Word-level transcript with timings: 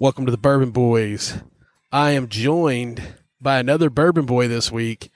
Welcome 0.00 0.24
to 0.24 0.32
the 0.32 0.38
Bourbon 0.38 0.70
Boys. 0.70 1.34
I 1.92 2.12
am 2.12 2.28
joined 2.28 3.02
by 3.38 3.58
another 3.58 3.90
Bourbon 3.90 4.24
Boy 4.24 4.48
this 4.48 4.72
week. 4.72 5.10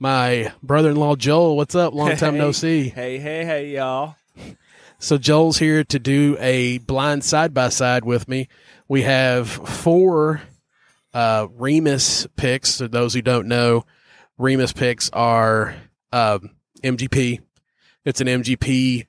My 0.00 0.52
brother-in-law 0.64 1.14
Joel. 1.14 1.56
What's 1.56 1.76
up? 1.76 1.94
Long 1.94 2.16
time 2.16 2.36
no 2.36 2.50
see. 2.50 2.88
Hey, 2.88 3.18
hey, 3.20 3.44
hey, 3.44 3.68
y'all. 3.76 4.16
So 4.98 5.16
Joel's 5.16 5.58
here 5.58 5.84
to 5.84 6.00
do 6.00 6.36
a 6.40 6.78
blind 6.78 7.22
side 7.22 7.54
by 7.54 7.68
side 7.68 8.04
with 8.04 8.26
me. 8.26 8.48
We 8.88 9.02
have 9.02 9.48
four 9.48 10.42
uh, 11.14 11.46
Remus 11.52 12.26
picks. 12.34 12.78
For 12.78 12.88
those 12.88 13.14
who 13.14 13.22
don't 13.22 13.46
know, 13.46 13.86
Remus 14.38 14.72
picks 14.72 15.08
are 15.10 15.76
um, 16.12 16.50
MGP. 16.82 17.42
It's 18.04 18.20
an 18.20 18.26
MGP 18.26 19.06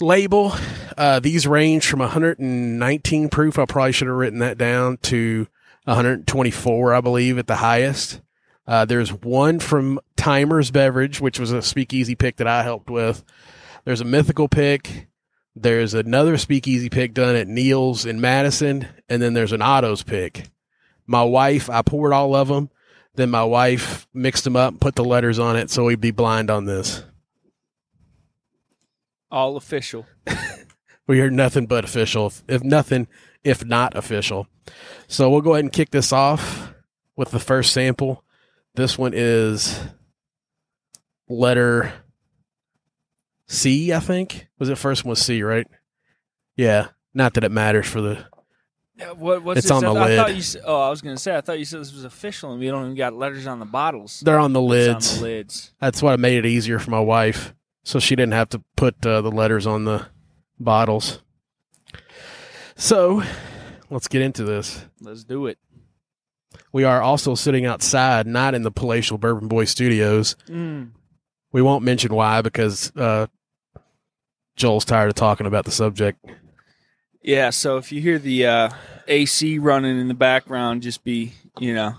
label. 0.00 0.52
Uh, 0.96 1.20
these 1.20 1.46
range 1.46 1.86
from 1.86 2.00
119 2.00 3.28
proof. 3.28 3.58
I 3.58 3.66
probably 3.66 3.92
should 3.92 4.08
have 4.08 4.16
written 4.16 4.38
that 4.40 4.58
down 4.58 4.98
to 5.02 5.46
124, 5.84 6.94
I 6.94 7.00
believe, 7.00 7.38
at 7.38 7.46
the 7.46 7.56
highest. 7.56 8.20
Uh, 8.66 8.84
there's 8.84 9.12
one 9.12 9.60
from 9.60 10.00
Timers 10.16 10.70
Beverage, 10.70 11.20
which 11.20 11.38
was 11.38 11.52
a 11.52 11.62
speakeasy 11.62 12.14
pick 12.14 12.36
that 12.36 12.48
I 12.48 12.62
helped 12.62 12.90
with. 12.90 13.24
There's 13.84 14.00
a 14.00 14.04
mythical 14.04 14.48
pick. 14.48 15.08
There's 15.54 15.94
another 15.94 16.36
speakeasy 16.36 16.90
pick 16.90 17.14
done 17.14 17.36
at 17.36 17.48
Neil's 17.48 18.04
in 18.04 18.20
Madison, 18.20 18.88
and 19.08 19.22
then 19.22 19.34
there's 19.34 19.52
an 19.52 19.62
Otto's 19.62 20.02
pick. 20.02 20.50
My 21.06 21.22
wife, 21.22 21.70
I 21.70 21.82
poured 21.82 22.12
all 22.12 22.34
of 22.34 22.48
them. 22.48 22.68
Then 23.14 23.30
my 23.30 23.44
wife 23.44 24.06
mixed 24.12 24.44
them 24.44 24.56
up 24.56 24.72
and 24.72 24.80
put 24.80 24.94
the 24.94 25.04
letters 25.04 25.38
on 25.38 25.56
it 25.56 25.70
so 25.70 25.84
we'd 25.84 26.00
be 26.00 26.10
blind 26.10 26.50
on 26.50 26.66
this. 26.66 27.02
All 29.36 29.56
official. 29.56 30.06
We 31.08 31.20
are 31.20 31.30
nothing 31.30 31.66
but 31.66 31.84
official, 31.84 32.26
if, 32.26 32.42
if 32.48 32.64
nothing, 32.64 33.06
if 33.44 33.64
not 33.64 33.96
official. 33.96 34.48
So 35.06 35.30
we'll 35.30 35.40
go 35.40 35.52
ahead 35.54 35.62
and 35.64 35.72
kick 35.72 35.90
this 35.92 36.12
off 36.12 36.74
with 37.14 37.30
the 37.30 37.38
first 37.38 37.72
sample. 37.72 38.24
This 38.74 38.98
one 38.98 39.12
is 39.14 39.78
letter 41.28 41.92
C, 43.46 43.92
I 43.92 44.00
think. 44.00 44.48
Was 44.58 44.68
it 44.68 44.78
first 44.78 45.04
one 45.04 45.10
was 45.10 45.20
C, 45.22 45.42
right? 45.42 45.66
Yeah. 46.56 46.88
Not 47.14 47.34
that 47.34 47.44
it 47.44 47.52
matters 47.52 47.86
for 47.86 48.00
the. 48.00 48.26
Yeah, 48.98 49.12
what, 49.12 49.42
what's 49.44 49.58
It's 49.58 49.68
this? 49.68 49.70
on 49.70 49.82
the 49.84 49.92
I, 50.00 50.14
I 50.14 50.16
thought 50.16 50.26
lid. 50.28 50.36
you. 50.36 50.40
s- 50.40 50.56
Oh, 50.64 50.80
I 50.80 50.90
was 50.90 51.02
gonna 51.02 51.18
say. 51.18 51.36
I 51.36 51.40
thought 51.40 51.58
you 51.58 51.64
said 51.64 51.80
this 51.82 51.92
was 51.92 52.04
official, 52.04 52.50
and 52.50 52.58
we 52.60 52.66
don't 52.66 52.82
even 52.84 52.96
got 52.96 53.12
letters 53.14 53.46
on 53.46 53.60
the 53.60 53.64
bottles. 53.66 54.20
They're 54.24 54.38
on 54.40 54.52
the 54.54 54.60
It's 54.62 54.70
lids. 54.70 55.12
on 55.12 55.18
the 55.18 55.22
lids. 55.24 55.72
That's 55.80 56.02
what 56.02 56.18
made 56.18 56.38
it 56.38 56.46
easier 56.46 56.78
for 56.80 56.90
my 56.90 57.00
wife, 57.00 57.54
so 57.86 58.00
she 58.00 58.16
didn't 58.16 58.32
have 58.32 58.48
to 58.48 58.62
put 58.74 59.06
uh, 59.06 59.20
the 59.20 59.30
letters 59.30 59.64
on 59.64 59.84
the 59.84 60.08
bottles. 60.58 61.20
So, 62.74 63.22
let's 63.90 64.08
get 64.08 64.22
into 64.22 64.42
this. 64.42 64.84
Let's 65.00 65.22
do 65.22 65.46
it. 65.46 65.56
We 66.72 66.82
are 66.82 67.00
also 67.00 67.36
sitting 67.36 67.64
outside, 67.64 68.26
not 68.26 68.56
in 68.56 68.62
the 68.62 68.72
Palatial 68.72 69.18
Bourbon 69.18 69.46
Boy 69.46 69.66
Studios. 69.66 70.34
Mm. 70.48 70.90
We 71.52 71.62
won't 71.62 71.84
mention 71.84 72.12
why 72.12 72.42
because 72.42 72.90
uh, 72.96 73.28
Joel's 74.56 74.84
tired 74.84 75.08
of 75.08 75.14
talking 75.14 75.46
about 75.46 75.64
the 75.64 75.70
subject. 75.70 76.26
Yeah. 77.22 77.50
So 77.50 77.76
if 77.76 77.92
you 77.92 78.00
hear 78.00 78.18
the 78.18 78.46
uh, 78.46 78.70
AC 79.06 79.60
running 79.60 80.00
in 80.00 80.08
the 80.08 80.14
background, 80.14 80.82
just 80.82 81.04
be 81.04 81.34
you 81.60 81.72
know, 81.72 81.94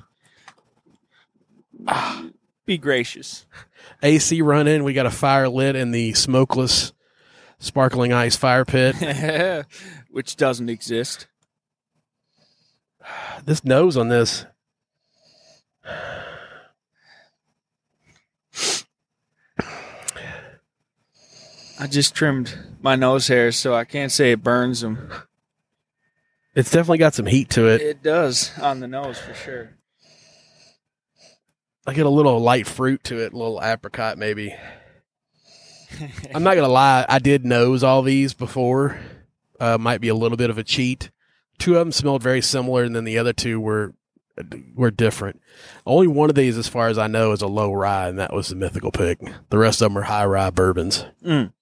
be 2.66 2.78
gracious. 2.78 3.46
AC 4.02 4.42
running. 4.42 4.84
We 4.84 4.94
got 4.94 5.06
a 5.06 5.12
fire 5.12 5.50
lit 5.50 5.76
in 5.76 5.92
the 5.92 6.14
smokeless, 6.14 6.94
sparkling 7.60 8.14
ice 8.14 8.36
fire 8.36 8.66
pit. 8.66 8.96
Which 10.10 10.36
doesn't 10.36 10.70
exist. 10.70 11.28
this 13.46 13.64
nose 13.64 13.98
on 13.98 14.10
this. 14.10 14.46
I 21.80 21.86
just 21.86 22.16
trimmed 22.16 22.58
my 22.82 22.96
nose 22.96 23.28
hairs, 23.28 23.56
so 23.56 23.76
I 23.76 23.86
can't 23.86 24.12
say 24.12 24.32
it 24.32 24.42
burns 24.42 24.82
them. 24.82 25.12
It's 26.56 26.72
definitely 26.72 26.98
got 26.98 27.14
some 27.14 27.28
heat 27.28 27.52
to 27.52 27.68
it. 27.68 27.82
It 27.82 28.02
does 28.02 28.58
on 28.60 28.80
the 28.80 28.88
nose 28.88 29.20
for 29.20 29.36
sure. 29.36 29.78
I 31.88 31.94
get 31.94 32.06
a 32.06 32.10
little 32.10 32.40
light 32.40 32.68
fruit 32.68 33.04
to 33.06 33.24
it, 33.24 33.34
a 33.34 33.38
little 33.38 33.62
apricot 33.64 34.18
maybe. 34.18 34.54
I'm 36.36 36.44
not 36.44 36.56
gonna 36.56 36.68
lie, 36.68 37.06
I 37.08 37.20
did 37.20 37.46
nose 37.46 37.82
all 37.82 38.02
these 38.02 38.34
before. 38.34 39.00
Uh, 39.60 39.78
might 39.78 40.02
be 40.02 40.10
a 40.10 40.16
little 40.16 40.38
bit 40.38 40.50
of 40.50 40.58
a 40.58 40.64
cheat. 40.64 41.10
Two 41.58 41.74
of 41.74 41.80
them 41.80 41.92
smelled 41.92 42.22
very 42.22 42.42
similar, 42.42 42.84
and 42.84 42.96
then 42.96 43.06
the 43.06 43.18
other 43.18 43.34
two 43.34 43.60
were 43.60 43.96
were 44.76 44.92
different. 44.92 45.42
Only 45.86 46.08
one 46.08 46.30
of 46.30 46.36
these, 46.36 46.58
as 46.58 46.68
far 46.68 46.90
as 46.90 46.98
I 47.00 47.08
know, 47.08 47.32
is 47.32 47.42
a 47.42 47.48
low 47.48 47.74
rye, 47.74 48.08
and 48.08 48.20
that 48.20 48.34
was 48.34 48.50
the 48.50 48.56
mythical 48.56 48.92
pick. 48.92 49.20
The 49.50 49.58
rest 49.58 49.82
of 49.82 49.90
them 49.90 49.98
are 49.98 50.04
high 50.04 50.26
rye 50.26 50.52
bourbons. 50.52 51.06
Mm. 51.26 51.54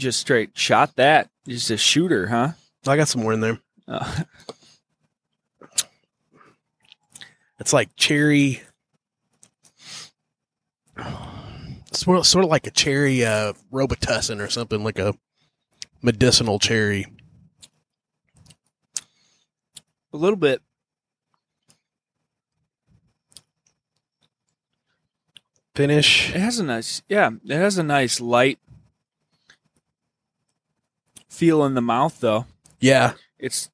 Just 0.00 0.20
straight 0.20 0.50
shot 0.58 0.96
that. 0.96 1.28
Just 1.46 1.70
a 1.70 1.76
shooter, 1.76 2.26
huh? 2.26 2.52
I 2.86 2.96
got 2.96 3.08
some 3.08 3.22
more 3.22 3.32
in 3.32 3.40
there. 3.40 3.60
Uh, 3.86 4.22
It's 7.60 7.74
like 7.74 7.94
cherry, 7.94 8.62
sort 11.92 12.18
of, 12.18 12.26
sort 12.26 12.42
of 12.42 12.50
like 12.50 12.66
a 12.66 12.70
cherry 12.70 13.22
uh, 13.22 13.52
Robitussin 13.70 14.40
or 14.40 14.48
something, 14.48 14.82
like 14.82 14.98
a 14.98 15.14
medicinal 16.00 16.58
cherry. 16.58 17.06
a 20.12 20.16
little 20.16 20.38
bit. 20.38 20.62
Finish. 25.74 26.34
It 26.34 26.40
has 26.40 26.58
a 26.58 26.64
nice, 26.64 27.02
yeah. 27.08 27.30
It 27.44 27.56
has 27.56 27.76
a 27.76 27.82
nice 27.82 28.20
light 28.22 28.58
feel 31.30 31.64
in 31.64 31.72
the 31.74 31.80
mouth, 31.80 32.20
though. 32.20 32.44
Yeah, 32.80 33.14
It's, 33.38 33.70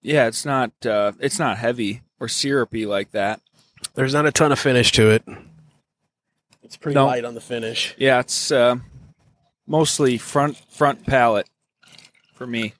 yeah. 0.00 0.26
It's 0.26 0.44
not. 0.46 0.70
Uh, 0.84 1.12
it's 1.20 1.38
not 1.38 1.58
heavy 1.58 2.00
or 2.18 2.28
syrupy 2.28 2.86
like 2.86 3.10
that. 3.12 3.40
there's 3.94 4.14
not 4.14 4.24
a 4.26 4.32
ton 4.32 4.52
of 4.52 4.58
finish 4.58 4.92
to 4.92 5.10
it. 5.10 5.22
It's 6.62 6.76
pretty 6.76 6.94
No. 6.94 7.06
light 7.06 7.24
on 7.24 7.34
the 7.34 7.40
finish. 7.40 7.94
Yeah, 7.98 8.20
it's 8.20 8.50
uh, 8.52 8.76
mostly 9.66 10.18
front 10.18 10.56
front 10.70 11.04
palate 11.06 11.48
for 12.34 12.46
me. 12.46 12.74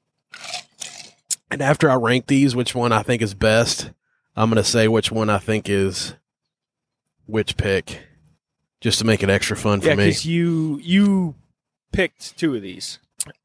And 1.51 1.61
after 1.63 1.91
I 1.91 1.95
rank 1.97 2.27
these, 2.27 2.55
which 2.55 2.75
one 2.75 2.93
I 2.93 3.03
think 3.03 3.23
is 3.23 3.35
best, 3.35 3.91
I'm 4.37 4.49
going 4.51 4.63
to 4.63 4.69
say 4.69 4.87
which 4.87 5.11
one 5.11 5.29
I 5.29 5.39
think 5.39 5.69
is 5.69 6.15
which 7.27 7.57
pick, 7.57 8.03
just 8.81 8.99
to 9.01 9.05
make 9.05 9.23
it 9.23 9.31
extra 9.31 9.57
fun 9.57 9.81
for 9.81 9.89
Yeah, 9.89 9.95
me. 9.97 10.05
because 10.07 10.27
you 10.27 10.79
you 10.83 11.35
picked 11.93 12.39
two 12.39 12.55
of 12.55 12.63
these. 12.63 12.99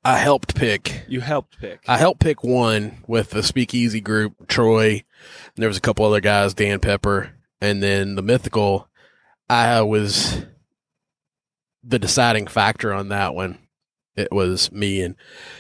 I 0.04 0.18
helped 0.18 0.56
pick. 0.56 1.04
You 1.08 1.22
helped 1.22 1.60
pick. 1.60 1.80
I 1.88 1.98
helped 1.98 2.20
pick 2.22 2.44
one 2.44 2.98
with 3.08 3.32
the 3.32 3.44
Speakeasy 3.44 4.02
group, 4.02 4.48
Troy. 4.48 4.90
And 4.90 5.62
there 5.62 5.68
was 5.68 5.78
a 5.78 5.82
couple 5.82 6.06
other 6.06 6.22
guys, 6.22 6.54
Dan 6.54 6.80
Pepper, 6.80 7.32
and 7.62 7.82
then 7.82 8.16
the 8.16 8.22
Mythical. 8.22 8.88
I 9.50 9.82
was 9.82 10.46
the 11.84 12.00
deciding 12.00 12.48
factor 12.48 12.94
on 12.94 13.10
that 13.10 13.36
one. 13.36 13.60
It 14.16 14.32
was 14.32 14.72
me 14.72 15.02
and 15.02 15.16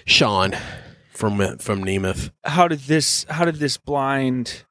Sean 0.05 0.55
from 1.11 1.57
from 1.59 1.83
Nemeth. 1.83 2.31
how 2.43 2.67
did 2.67 2.79
this 2.81 3.25
How 3.29 3.45
did 3.45 3.55
this 3.55 3.77
blind 3.77 4.63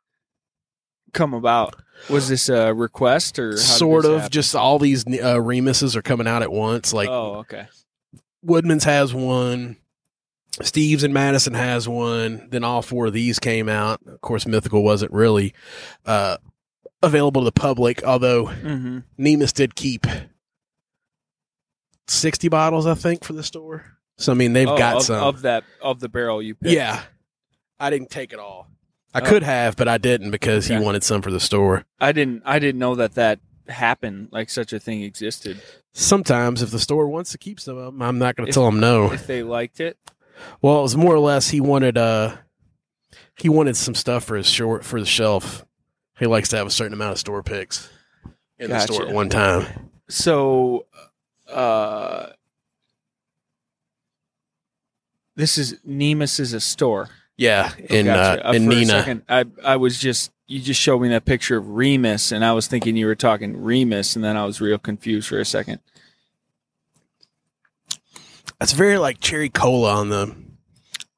come 1.12 1.34
about? 1.34 1.76
Was 2.10 2.28
this 2.28 2.48
a 2.48 2.74
request 2.74 3.38
or 3.38 3.56
sort 3.56 4.04
of 4.04 4.14
happen? 4.14 4.30
just 4.30 4.56
all 4.56 4.78
these 4.78 5.06
uh, 5.06 5.38
remises 5.38 5.94
are 5.96 6.02
coming 6.02 6.26
out 6.26 6.42
at 6.42 6.50
once. 6.50 6.92
Like 6.92 7.08
oh, 7.08 7.36
okay. 7.36 7.68
Woodman's 8.44 8.85
has 8.85 9.12
one, 9.14 9.76
Steve's 10.62 11.02
and 11.02 11.12
Madison 11.14 11.55
has 11.55 11.88
one. 11.88 12.49
Then 12.50 12.62
all 12.64 12.82
four 12.82 13.06
of 13.06 13.12
these 13.12 13.38
came 13.38 13.69
out. 13.69 14.00
Of 14.06 14.20
course, 14.20 14.46
Mythical 14.46 14.82
wasn't 14.85 15.12
really 15.12 15.55
uh, 16.06 16.37
available 17.02 17.41
to 17.43 17.46
the 17.46 17.52
public, 17.52 18.05
although 18.05 18.46
hmm 18.46 18.99
Nemus 19.19 19.52
did 19.52 19.75
keep 19.75 20.06
sixty 22.06 22.49
bottles, 22.49 22.87
I 22.87 22.94
think, 22.94 23.25
for 23.25 23.32
the 23.32 23.43
store. 23.43 23.85
So 24.19 24.32
I 24.32 24.35
mean, 24.35 24.52
they've 24.52 24.67
got 24.67 24.94
Oh, 24.94 24.99
of, 24.99 25.02
some. 25.05 25.23
of 25.25 25.43
that 25.43 25.64
of 25.82 26.00
the 26.00 26.08
barrel 26.08 26.41
you 26.43 26.55
picked. 26.55 26.73
yeah, 26.75 27.02
I 27.81 27.91
didn't 27.91 28.11
take 28.11 28.32
it 28.32 28.38
all. 28.38 28.69
I 29.12 29.20
Oh. 29.20 29.25
could 29.25 29.43
have, 29.43 29.76
but 29.76 29.88
I 29.88 29.99
didn't 29.99 30.31
because 30.32 30.67
he 30.67 30.76
wanted 30.79 31.05
some 31.05 31.23
for 31.23 31.31
the 31.31 31.41
store. 31.41 31.85
I 32.00 32.12
didn't. 32.12 32.43
I 32.44 32.58
didn't 32.58 32.79
know 32.79 32.94
that 32.96 33.14
that 33.14 33.41
happened. 33.69 34.29
Like 34.32 34.50
such 34.50 34.73
a 34.73 34.79
thing 34.81 35.02
existed. 35.02 35.61
Sometimes, 35.96 36.61
if 36.61 36.70
the 36.73 36.81
store 36.81 37.06
wants 37.06 37.31
to 37.32 37.38
keep 37.38 37.61
some 37.61 37.79
of 37.79 37.85
them, 37.87 38.02
I'm 38.02 38.19
not 38.19 38.35
going 38.35 38.49
to 38.49 38.52
tell 38.52 38.64
them 38.67 38.81
no. 38.81 39.12
If 39.12 39.29
they 39.29 39.44
liked 39.44 39.79
it, 39.79 39.96
Well, 40.61 40.81
it 40.81 40.82
was 40.82 40.96
more 40.96 41.14
or 41.14 41.20
less 41.20 41.49
he 41.50 41.61
wanted 41.61 41.96
uh 41.96 42.37
he 43.38 43.49
wanted 43.49 43.76
some 43.76 43.94
stuff 43.94 44.25
for 44.25 44.37
his 44.37 44.49
short 44.49 44.85
for 44.85 44.99
the 44.99 45.06
shelf. 45.06 45.64
He 46.19 46.26
likes 46.26 46.49
to 46.49 46.56
have 46.56 46.67
a 46.67 46.70
certain 46.70 46.93
amount 46.94 47.12
of 47.12 47.19
store 47.19 47.43
picks 47.44 47.88
in 48.58 48.70
the 48.70 48.81
store 48.81 49.06
at 49.06 49.14
one 49.14 49.29
time. 49.29 49.91
so 50.08 50.87
uh, 51.49 52.26
this 55.37 55.58
is 55.58 55.79
Nemus 55.85 56.38
is 56.41 56.52
a 56.52 56.61
store. 56.61 57.08
Yeah, 57.37 57.73
in 57.88 58.06
Gotcha. 58.06 58.49
uh, 58.49 58.52
in 58.52 58.67
Neenah. 58.67 58.87
second, 58.87 59.23
I 59.29 59.44
I 59.64 59.76
was 59.76 59.99
just 59.99 60.31
you 60.46 60.61
just 60.61 60.81
showed 60.81 61.00
me 61.00 61.08
that 61.08 61.25
picture 61.25 61.56
of 61.56 61.69
Remus, 61.70 62.31
and 62.31 62.44
I 62.44 62.52
was 62.52 62.67
thinking 62.67 62.96
you 62.96 63.06
were 63.06 63.14
talking 63.14 63.62
Remus, 63.62 64.14
and 64.14 64.25
then 64.25 64.37
I 64.37 64.44
was 64.44 64.61
real 64.61 64.79
confused 64.79 65.29
for 65.29 65.38
a 65.38 65.44
second. 65.44 65.81
That's 68.58 68.73
very 68.73 68.99
like 68.99 69.20
cherry 69.20 69.49
cola 69.49 69.94
on 69.94 70.11
the 70.11 70.35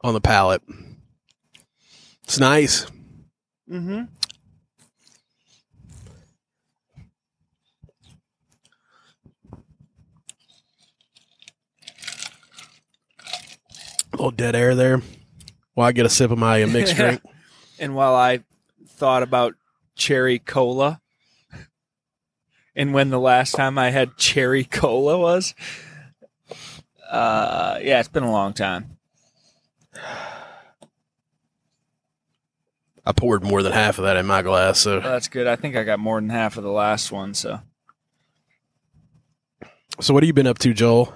on 0.02 0.14
the 0.14 0.20
palate. 0.20 0.62
It's 2.24 2.38
nice. 2.38 2.86
Mm-hmm. 3.70 4.04
A 14.12 14.16
little 14.16 14.30
dead 14.30 14.56
air 14.56 14.74
there. 14.74 15.02
While 15.74 15.88
I 15.88 15.92
get 15.92 16.06
a 16.06 16.08
sip 16.08 16.30
of 16.30 16.38
my 16.38 16.64
mixed 16.64 16.96
drink. 16.96 17.20
And 17.78 17.94
while 17.94 18.14
I 18.14 18.40
thought 18.96 19.22
about 19.22 19.54
cherry 19.94 20.38
cola, 20.38 21.00
and 22.74 22.92
when 22.92 23.10
the 23.10 23.20
last 23.20 23.52
time 23.52 23.78
I 23.78 23.90
had 23.90 24.16
cherry 24.16 24.64
cola 24.64 25.18
was, 25.18 25.54
uh, 27.10 27.78
yeah, 27.82 28.00
it's 28.00 28.08
been 28.08 28.22
a 28.24 28.30
long 28.32 28.52
time. 28.52 28.96
I 33.04 33.12
poured 33.12 33.44
more 33.44 33.62
than 33.62 33.72
half 33.72 33.98
of 33.98 34.04
that 34.04 34.16
in 34.16 34.26
my 34.26 34.42
glass, 34.42 34.80
so 34.80 34.98
Well, 35.00 35.12
that's 35.12 35.28
good. 35.28 35.46
I 35.46 35.54
think 35.56 35.76
I 35.76 35.84
got 35.84 36.00
more 36.00 36.20
than 36.20 36.30
half 36.30 36.56
of 36.56 36.64
the 36.64 36.70
last 36.72 37.12
one. 37.12 37.34
So 37.34 37.60
so 40.00 40.12
what 40.12 40.22
have 40.22 40.26
you 40.26 40.32
been 40.34 40.46
up 40.48 40.58
to, 40.58 40.74
Joel? 40.74 41.14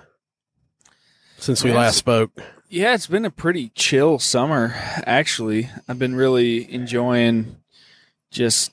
Since 1.38 1.64
we 1.64 1.70
Yes. 1.70 1.76
last 1.76 1.96
spoke. 1.96 2.30
yeah, 2.68 2.94
it's 2.94 3.06
been 3.08 3.24
a 3.24 3.30
pretty 3.30 3.70
chill 3.74 4.18
summer. 4.18 4.72
Actually, 5.04 5.68
I've 5.88 5.98
been 5.98 6.14
really 6.14 6.72
enjoying 6.72 7.56
just 8.30 8.72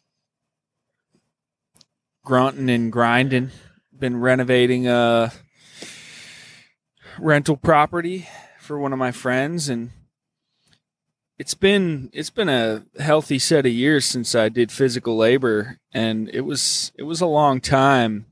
grunting 2.23 2.69
and 2.69 2.91
grinding. 2.91 3.51
Been 3.97 4.19
renovating 4.19 4.87
a 4.87 5.31
rental 7.19 7.57
property 7.57 8.27
for 8.59 8.77
one 8.77 8.93
of 8.93 8.99
my 8.99 9.11
friends, 9.11 9.69
and 9.69 9.91
it's 11.39 11.55
been 11.55 12.09
it's 12.13 12.29
been 12.29 12.49
a 12.49 12.85
healthy 12.99 13.39
set 13.39 13.65
of 13.65 13.71
years 13.71 14.05
since 14.05 14.35
I 14.35 14.49
did 14.49 14.71
physical 14.71 15.17
labor, 15.17 15.79
and 15.93 16.29
it 16.29 16.41
was 16.41 16.91
it 16.95 17.03
was 17.03 17.21
a 17.21 17.25
long 17.25 17.59
time 17.59 18.27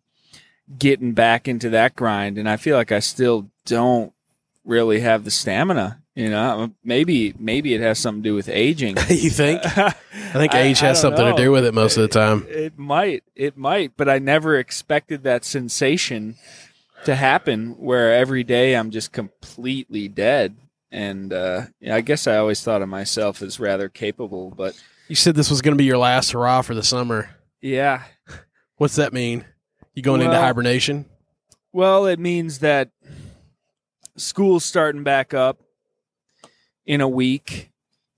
getting 0.78 1.14
back 1.14 1.48
into 1.48 1.70
that 1.72 1.96
grind, 1.96 2.38
and 2.38 2.50
I 2.50 2.58
feel 2.58 2.78
like 2.78 2.92
I 2.92 3.00
still 3.00 3.50
don't 3.66 4.14
really 4.64 5.00
have 5.00 5.24
the 5.24 5.32
stamina. 5.32 6.02
You 6.16 6.30
know, 6.30 6.72
maybe 6.82 7.34
maybe 7.38 7.74
it 7.74 7.82
has 7.82 8.00
something 8.00 8.24
to 8.24 8.30
do 8.30 8.36
with 8.36 8.48
aging. 8.48 8.96
you 9.10 9.30
think? 9.30 9.62
I 9.66 9.92
think 10.34 10.54
age 10.56 10.82
I 10.82 10.88
has 10.88 11.02
don't 11.02 11.12
something 11.12 11.36
to 11.36 11.42
do 11.42 11.52
with 11.52 11.66
it 11.66 11.74
most 11.74 11.98
of 11.98 12.04
the 12.04 12.08
time. 12.08 12.46
It 12.50 12.78
might, 12.78 13.24
it 13.36 13.58
might, 13.58 13.98
but 13.98 14.08
I 14.08 14.20
never 14.20 14.58
expected 14.58 15.24
that 15.24 15.44
sensation 15.44 16.36
to 17.04 17.16
happen 17.16 17.72
where 17.78 18.14
every 18.14 18.44
day 18.46 18.76
I'm 18.76 18.92
just 18.92 19.12
completely 19.12 20.08
dead. 20.08 20.56
And 20.90 21.34
uh, 21.34 21.64
I 21.90 22.00
guess 22.00 22.28
I 22.28 22.38
always 22.38 22.62
thought 22.62 22.82
of 22.82 22.88
myself 22.88 23.42
as 23.42 23.60
rather 23.60 23.90
capable, 23.90 24.52
but 24.52 24.82
You 25.10 25.16
said 25.16 25.36
this 25.36 25.50
was 25.50 25.62
going 25.62 25.74
to 25.74 25.78
be 25.78 25.84
your 25.84 25.98
last 25.98 26.32
hurrah 26.32 26.62
for 26.62 26.74
the 26.74 26.84
summer. 26.84 27.30
yeah. 27.62 28.04
What's 28.78 28.96
that 28.96 29.14
mean? 29.14 29.46
You 29.94 30.02
going 30.02 30.22
into 30.22 30.38
hibernation? 30.38 31.06
Well, 31.72 32.06
it 32.06 32.20
means 32.20 32.60
that 32.60 32.90
school's 34.18 34.66
starting 34.66 35.04
back 35.04 35.34
up 35.34 35.60
in 36.86 37.02
a 37.02 37.08
week, 37.08 37.72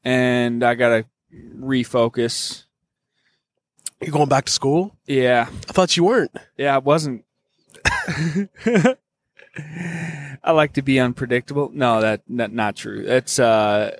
and 0.04 0.64
I 0.64 0.76
got 0.76 0.90
to 0.90 1.06
refocus. 1.34 2.64
You're 4.02 4.12
going 4.12 4.30
back 4.30 4.46
to 4.46 4.52
school? 4.52 4.96
Yeah. 5.06 5.48
I 5.50 5.74
thought 5.74 5.98
you 5.98 6.04
weren't. 6.04 6.32
Yeah, 6.58 6.76
I 6.76 6.78
wasn't. 6.80 7.26
I 10.44 10.52
like 10.52 10.74
to 10.74 10.82
be 10.82 11.00
unpredictable. 11.00 11.72
No, 11.74 12.02
that, 12.02 12.22
that 12.30 12.52
not 12.52 12.76
true. 12.76 13.04
It's 13.08 13.40
uh, 13.40 13.98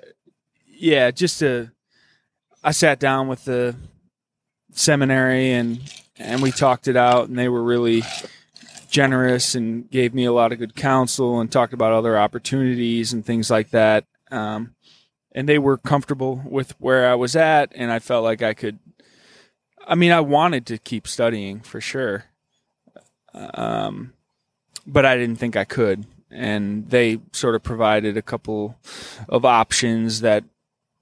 yeah, 0.66 1.10
just 1.10 1.42
a. 1.42 1.72
I 2.62 2.70
sat 2.72 2.98
down 2.98 3.28
with 3.28 3.44
the 3.44 3.76
seminary 4.72 5.52
and 5.52 5.80
and 6.18 6.42
we 6.42 6.50
talked 6.50 6.88
it 6.88 6.96
out, 6.96 7.28
and 7.28 7.38
they 7.38 7.48
were 7.48 7.62
really 7.62 8.02
generous 8.90 9.54
and 9.54 9.90
gave 9.90 10.14
me 10.14 10.24
a 10.24 10.32
lot 10.32 10.52
of 10.52 10.58
good 10.58 10.74
counsel 10.74 11.40
and 11.40 11.52
talked 11.52 11.72
about 11.72 11.92
other 11.92 12.18
opportunities 12.18 13.12
and 13.12 13.24
things 13.24 13.50
like 13.50 13.70
that. 13.70 14.04
Um, 14.30 14.74
and 15.32 15.48
they 15.48 15.58
were 15.58 15.76
comfortable 15.78 16.42
with 16.44 16.72
where 16.80 17.08
I 17.10 17.14
was 17.14 17.36
at, 17.36 17.72
and 17.74 17.90
I 17.92 17.98
felt 17.98 18.24
like 18.24 18.42
I 18.42 18.54
could. 18.54 18.78
I 19.86 19.94
mean, 19.94 20.10
I 20.12 20.20
wanted 20.20 20.66
to 20.66 20.78
keep 20.78 21.06
studying 21.06 21.60
for 21.60 21.80
sure, 21.80 22.24
um, 23.34 24.12
but 24.86 25.06
I 25.06 25.16
didn't 25.16 25.36
think 25.36 25.56
I 25.56 25.64
could. 25.64 26.06
And 26.30 26.88
they 26.90 27.20
sort 27.32 27.54
of 27.54 27.62
provided 27.62 28.16
a 28.16 28.22
couple 28.22 28.76
of 29.28 29.44
options 29.46 30.20
that 30.20 30.44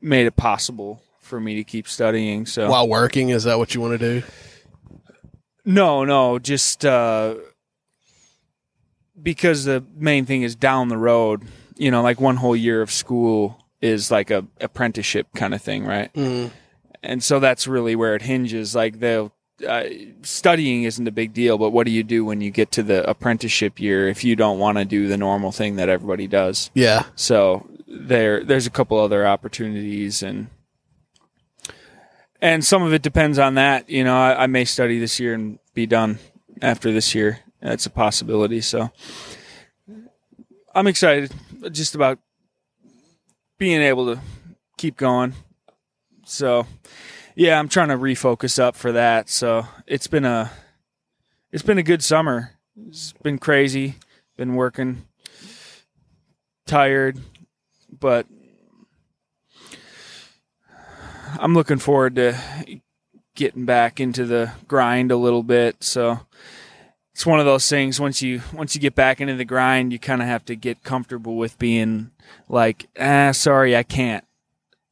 made 0.01 0.27
it 0.27 0.37
possible 0.37 1.03
for 1.21 1.41
me 1.41 1.57
to 1.57 1.65
keep 1.65 1.89
studying. 1.89 2.47
So 2.47 2.71
While 2.71 2.89
working, 2.89 3.31
is 3.31 3.45
that 3.45 3.59
what 3.59 3.75
you 3.75 3.81
want 3.81 3.99
to 3.99 4.21
do? 4.21 4.27
no, 5.65 6.05
no, 6.05 6.39
just 6.39 6.85
uh, 6.87 7.35
because 9.21 9.65
the 9.65 9.85
main 9.97 10.27
thing 10.27 10.43
is 10.43 10.55
down 10.55 10.89
the 10.89 10.99
road. 10.99 11.43
You 11.77 11.91
know, 11.91 12.03
like 12.03 12.21
one 12.21 12.37
whole 12.37 12.57
year 12.57 12.83
of 12.83 12.91
school 12.91 13.63
is 13.81 14.11
like 14.11 14.31
a 14.31 14.47
apprenticeship 14.61 15.29
kind 15.35 15.55
of 15.55 15.63
thing, 15.63 15.85
right? 15.85 16.13
Mm. 16.15 16.51
and 17.03 17.23
so 17.23 17.39
that's 17.39 17.67
really 17.67 17.95
where 17.95 18.15
it 18.15 18.23
hinges. 18.23 18.75
Like 18.75 19.01
the 19.01 19.31
uh, 19.67 19.85
studying 20.23 20.83
isn't 20.83 21.07
a 21.07 21.13
big 21.13 21.33
deal, 21.33 21.59
but 21.59 21.71
what 21.71 21.87
do 21.87 21.93
you 21.93 22.03
do 22.03 22.25
when 22.25 22.41
you 22.41 22.51
get 22.51 22.71
to 22.73 22.83
the 22.83 23.09
apprenticeship 23.09 23.81
year 23.81 24.09
if 24.09 24.25
you 24.25 24.37
don't 24.37 24.59
want 24.59 24.79
to 24.79 24.85
do 24.85 25.09
the 25.09 25.17
normal 25.17 25.53
thing 25.53 25.77
that 25.77 25.89
everybody 25.89 26.27
does? 26.27 26.71
Yeah. 26.75 27.05
So 27.15 27.69
there, 27.87 28.45
there's 28.45 28.67
a 28.67 28.71
couple 28.71 28.99
other 28.99 29.27
opportunities, 29.27 30.23
and 30.23 30.49
and 32.41 32.65
some 32.65 32.83
of 32.83 32.93
it 32.93 33.03
depends 33.03 33.39
on 33.39 33.55
that. 33.55 33.89
You 33.89 34.05
know, 34.05 34.17
I, 34.17 34.45
I 34.45 34.47
may 34.47 34.65
study 34.65 34.99
this 34.99 35.19
year 35.21 35.35
and 35.35 35.59
be 35.75 35.87
done 35.87 36.19
after 36.61 36.93
this 36.93 37.15
year. 37.15 37.41
That's 37.61 37.87
a 37.87 37.91
possibility. 37.91 38.61
So 38.61 38.91
I'm 40.75 40.87
excited 40.87 41.33
just 41.71 41.95
about 41.95 42.19
being 43.59 43.81
able 43.81 44.15
to 44.15 44.21
keep 44.77 44.97
going. 44.97 45.35
So 46.25 46.67
yeah, 47.35 47.59
I'm 47.59 47.69
trying 47.69 47.89
to 47.89 47.97
refocus 47.97 48.59
up 48.59 48.77
for 48.77 48.93
that. 48.93 49.29
So 49.29 49.67
it's 49.87 50.07
been 50.07 50.25
a 50.25 50.51
it's 51.53 51.63
been 51.63 51.79
a 51.79 51.83
good 51.83 52.03
summer. 52.03 52.53
It's 52.89 53.13
been 53.23 53.39
crazy. 53.39 53.97
Been 54.37 54.55
working 54.55 55.07
tired, 56.67 57.19
but 57.91 58.27
I'm 61.39 61.55
looking 61.55 61.79
forward 61.79 62.17
to 62.17 62.39
getting 63.35 63.65
back 63.65 64.01
into 64.01 64.25
the 64.25 64.53
grind 64.67 65.11
a 65.11 65.17
little 65.17 65.43
bit. 65.43 65.83
So 65.85 66.21
it's 67.17 67.25
one 67.25 67.41
of 67.41 67.47
those 67.47 67.67
things 67.67 67.99
once 67.99 68.21
you 68.21 68.43
once 68.53 68.75
you 68.75 68.81
get 68.83 68.95
back 68.95 69.23
into 69.23 69.35
the 69.37 69.45
grind, 69.47 69.91
you 69.91 69.99
kind 69.99 70.21
of 70.21 70.29
have 70.29 70.45
to 70.45 70.55
get 70.55 70.83
comfortable 70.83 71.39
with 71.39 71.59
being 71.59 72.11
like, 72.47 72.89
"Ah, 73.01 73.31
sorry, 73.33 73.75
I 73.75 73.85
can't. 73.85 74.23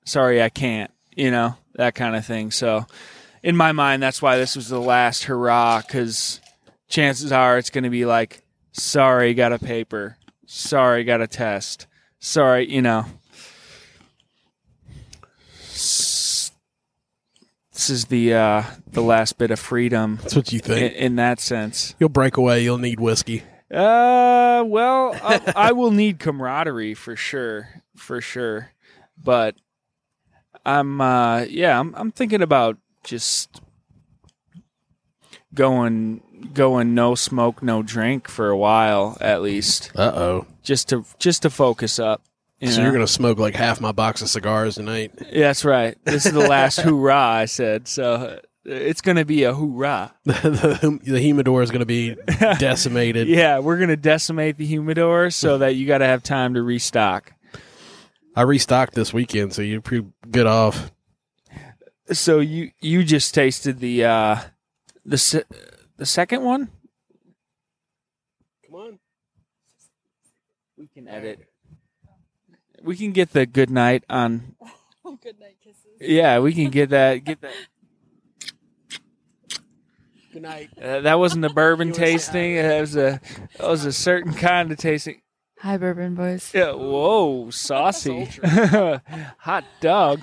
Sorry, 0.06 0.42
I 0.42 0.48
can't." 0.48 0.90
You 1.14 1.30
know, 1.30 1.58
that 1.74 1.94
kind 1.94 2.16
of 2.16 2.24
thing. 2.24 2.50
So 2.50 2.86
in 3.42 3.58
my 3.58 3.72
mind, 3.72 4.02
that's 4.02 4.22
why 4.22 4.38
this 4.38 4.56
was 4.56 4.68
the 4.70 4.80
last 4.80 5.24
hurrah 5.24 5.82
cuz 5.82 6.40
chances 6.88 7.30
are 7.30 7.58
it's 7.58 7.68
going 7.68 7.84
to 7.84 7.90
be 7.90 8.06
like, 8.06 8.42
"Sorry, 8.72 9.34
got 9.34 9.52
a 9.52 9.58
paper. 9.58 10.16
Sorry, 10.46 11.04
got 11.04 11.20
a 11.20 11.26
test. 11.26 11.86
Sorry, 12.20 12.66
you 12.72 12.80
know." 12.80 13.04
S- 15.60 16.52
This 17.70 17.73
is 17.90 18.06
the 18.06 18.34
uh, 18.34 18.62
the 18.90 19.02
last 19.02 19.38
bit 19.38 19.50
of 19.50 19.58
freedom 19.58 20.18
That's 20.22 20.36
what 20.36 20.52
you 20.52 20.58
in, 20.58 20.64
think. 20.64 20.94
in 20.96 21.16
that 21.16 21.40
sense. 21.40 21.94
You'll 21.98 22.08
break 22.08 22.36
away. 22.36 22.62
You'll 22.62 22.78
need 22.78 23.00
whiskey. 23.00 23.42
Uh, 23.72 24.62
well, 24.66 25.14
I, 25.22 25.52
I 25.56 25.72
will 25.72 25.90
need 25.90 26.18
camaraderie 26.20 26.94
for 26.94 27.16
sure, 27.16 27.82
for 27.96 28.20
sure. 28.20 28.70
But 29.22 29.56
I'm, 30.64 31.00
uh, 31.00 31.40
yeah, 31.48 31.80
I'm, 31.80 31.94
I'm 31.96 32.12
thinking 32.12 32.42
about 32.42 32.76
just 33.02 33.60
going, 35.54 36.22
going 36.52 36.94
no 36.94 37.14
smoke, 37.14 37.62
no 37.62 37.82
drink 37.82 38.28
for 38.28 38.48
a 38.50 38.56
while 38.56 39.16
at 39.20 39.42
least, 39.42 39.90
Uh 39.94 40.12
oh. 40.14 40.46
just 40.62 40.88
to, 40.90 41.04
just 41.18 41.42
to 41.42 41.50
focus 41.50 41.98
up. 41.98 42.22
You 42.64 42.70
So 42.70 42.78
know? 42.78 42.84
you're 42.84 42.92
gonna 42.92 43.06
smoke 43.06 43.38
like 43.38 43.54
half 43.54 43.80
my 43.80 43.92
box 43.92 44.22
of 44.22 44.28
cigars 44.28 44.74
tonight. 44.76 45.12
Yeah, 45.30 45.48
that's 45.48 45.64
right. 45.64 45.96
This 46.04 46.26
is 46.26 46.32
the 46.32 46.40
last 46.48 46.80
hoorah, 46.80 47.14
I 47.16 47.44
said. 47.46 47.86
So 47.88 48.40
It's 48.64 49.02
going 49.02 49.16
to 49.18 49.26
be 49.26 49.44
a 49.44 49.52
hoorah. 49.52 50.14
the, 50.24 50.98
the 51.04 51.20
humidor 51.20 51.62
is 51.62 51.70
going 51.70 51.80
to 51.80 51.86
be 51.86 52.16
decimated. 52.58 53.28
Yeah, 53.28 53.58
we're 53.58 53.76
going 53.76 53.90
to 53.90 53.96
decimate 53.96 54.56
the 54.56 54.64
humidor 54.64 55.28
so 55.30 55.58
that 55.58 55.74
you 55.76 55.86
got 55.86 55.98
to 55.98 56.06
have 56.06 56.22
time 56.22 56.54
to 56.54 56.62
restock. 56.62 57.32
I 58.34 58.40
restocked 58.42 58.94
this 58.94 59.12
weekend, 59.12 59.52
so 59.52 59.60
you're 59.60 59.82
pretty 59.82 60.06
good 60.30 60.46
off. 60.46 60.90
So 62.10 62.40
you 62.40 62.70
you 62.80 63.04
just 63.04 63.34
tasted 63.34 63.80
the 63.80 64.04
uh 64.04 64.36
the 65.04 65.18
se- 65.18 65.44
the 65.98 66.06
second 66.06 66.42
one? 66.42 66.70
Come 68.66 68.74
on. 68.74 68.98
We 70.78 70.86
can 70.88 71.06
edit. 71.06 71.46
We 72.84 72.96
can 72.96 73.12
get 73.12 73.32
the 73.32 73.46
good 73.46 73.70
night 73.70 74.04
on 74.10 74.54
Good 75.22 75.40
night 75.40 75.56
kisses. 75.62 75.80
Yeah, 76.00 76.38
we 76.40 76.52
can 76.52 76.70
get 76.70 76.90
that 76.90 77.24
get 77.24 77.40
that 77.40 77.52
Good 80.32 80.42
night. 80.42 80.70
uh, 80.80 81.00
that 81.00 81.18
wasn't 81.18 81.44
a 81.44 81.48
bourbon 81.50 81.88
You 81.88 81.92
wanna 81.92 82.06
say 82.06 82.12
tasting. 82.12 82.56
That 82.56 82.80
was 82.80 82.96
a 82.96 83.20
that 83.58 83.68
was 83.68 83.84
a 83.84 83.92
certain 83.92 84.34
kind 84.34 84.70
of 84.72 84.78
tasting. 84.78 85.22
Hi, 85.60 85.76
bourbon 85.78 86.14
boys. 86.14 86.50
Yeah, 86.52 86.72
whoa, 86.72 87.48
saucy. 87.50 88.28
Hot 88.44 89.64
dog. 89.80 90.20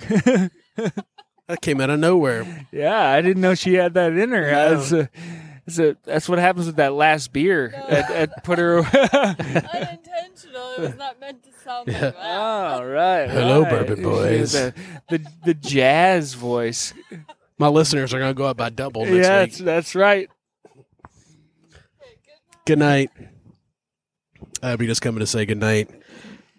That 1.48 1.62
came 1.62 1.82
out 1.82 1.89
of 1.89 2.00
nowhere. 2.00 2.68
yeah, 2.72 3.10
I 3.10 3.22
didn't 3.22 3.41
know 3.41 3.56
she 3.56 3.74
had 3.74 3.94
that 3.96 4.13
in 4.13 4.32
her. 4.32 4.51
No. 4.51 4.75
That's, 4.75 4.91
a, 4.91 5.10
that's, 5.65 5.80
a, 5.80 5.98
that's 6.03 6.30
what 6.30 6.38
happens 6.39 6.68
with 6.68 6.75
that 6.75 6.94
last 6.94 7.34
beer. 7.34 7.74
No. 7.74 7.88
At, 7.88 8.12
at 8.12 8.44
put 8.44 8.60
her. 8.60 8.84
Unintentional. 10.32 10.74
It 10.78 10.82
was 10.82 10.98
not 10.98 11.20
meant 11.20 11.44
to 11.44 11.50
sound 11.64 11.88
like 11.88 12.00
that. 12.00 12.16
All 12.16 12.86
right. 12.86 13.30
Hello, 13.30 13.62
right. 13.64 13.88
bourbon 13.88 14.04
boys. 14.04 14.54
has 14.54 14.54
The, 14.54 14.74
the 15.10 15.28
the 15.46 15.54
jazz 15.54 16.34
voice. 16.34 16.94
My 17.58 17.68
listeners 17.68 18.14
are 18.14 18.20
going 18.20 18.32
to 18.32 18.38
go 18.38 18.46
up 18.46 18.58
by 18.58 18.70
double 18.70 19.06
next 19.06 19.14
yeah, 19.16 19.42
week. 19.44 19.52
that's, 19.52 19.58
that's 19.60 19.96
right. 19.96 20.30
Good 22.66 22.80
night. 22.80 23.12
I'll 24.64 24.78
be 24.78 24.88
just 24.88 25.02
coming 25.02 25.20
to 25.20 25.28
say 25.28 25.46
good 25.46 25.60
night. 25.60 25.90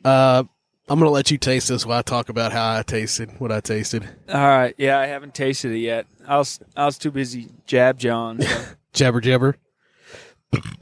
Uh, 0.04 0.44
I'm 0.88 0.98
going 0.98 1.08
to 1.08 1.12
let 1.12 1.30
you 1.30 1.38
taste 1.38 1.68
this 1.68 1.86
while 1.86 1.98
I 1.98 2.02
talk 2.02 2.28
about 2.28 2.52
how 2.52 2.76
I 2.76 2.82
tasted, 2.82 3.30
what 3.38 3.50
I 3.52 3.60
tasted. 3.60 4.08
All 4.28 4.40
right. 4.40 4.74
Yeah, 4.78 4.98
I 4.98 5.06
haven't 5.06 5.34
tasted 5.34 5.72
it 5.72 5.78
yet. 5.78 6.06
I 6.26 6.36
was 6.36 6.60
I 6.76 6.84
was 6.84 6.98
too 6.98 7.10
busy 7.10 7.48
jab 7.66 7.98
John. 7.98 8.40
so. 8.40 8.64
Jabber 8.92 9.22
jabber. 9.22 9.56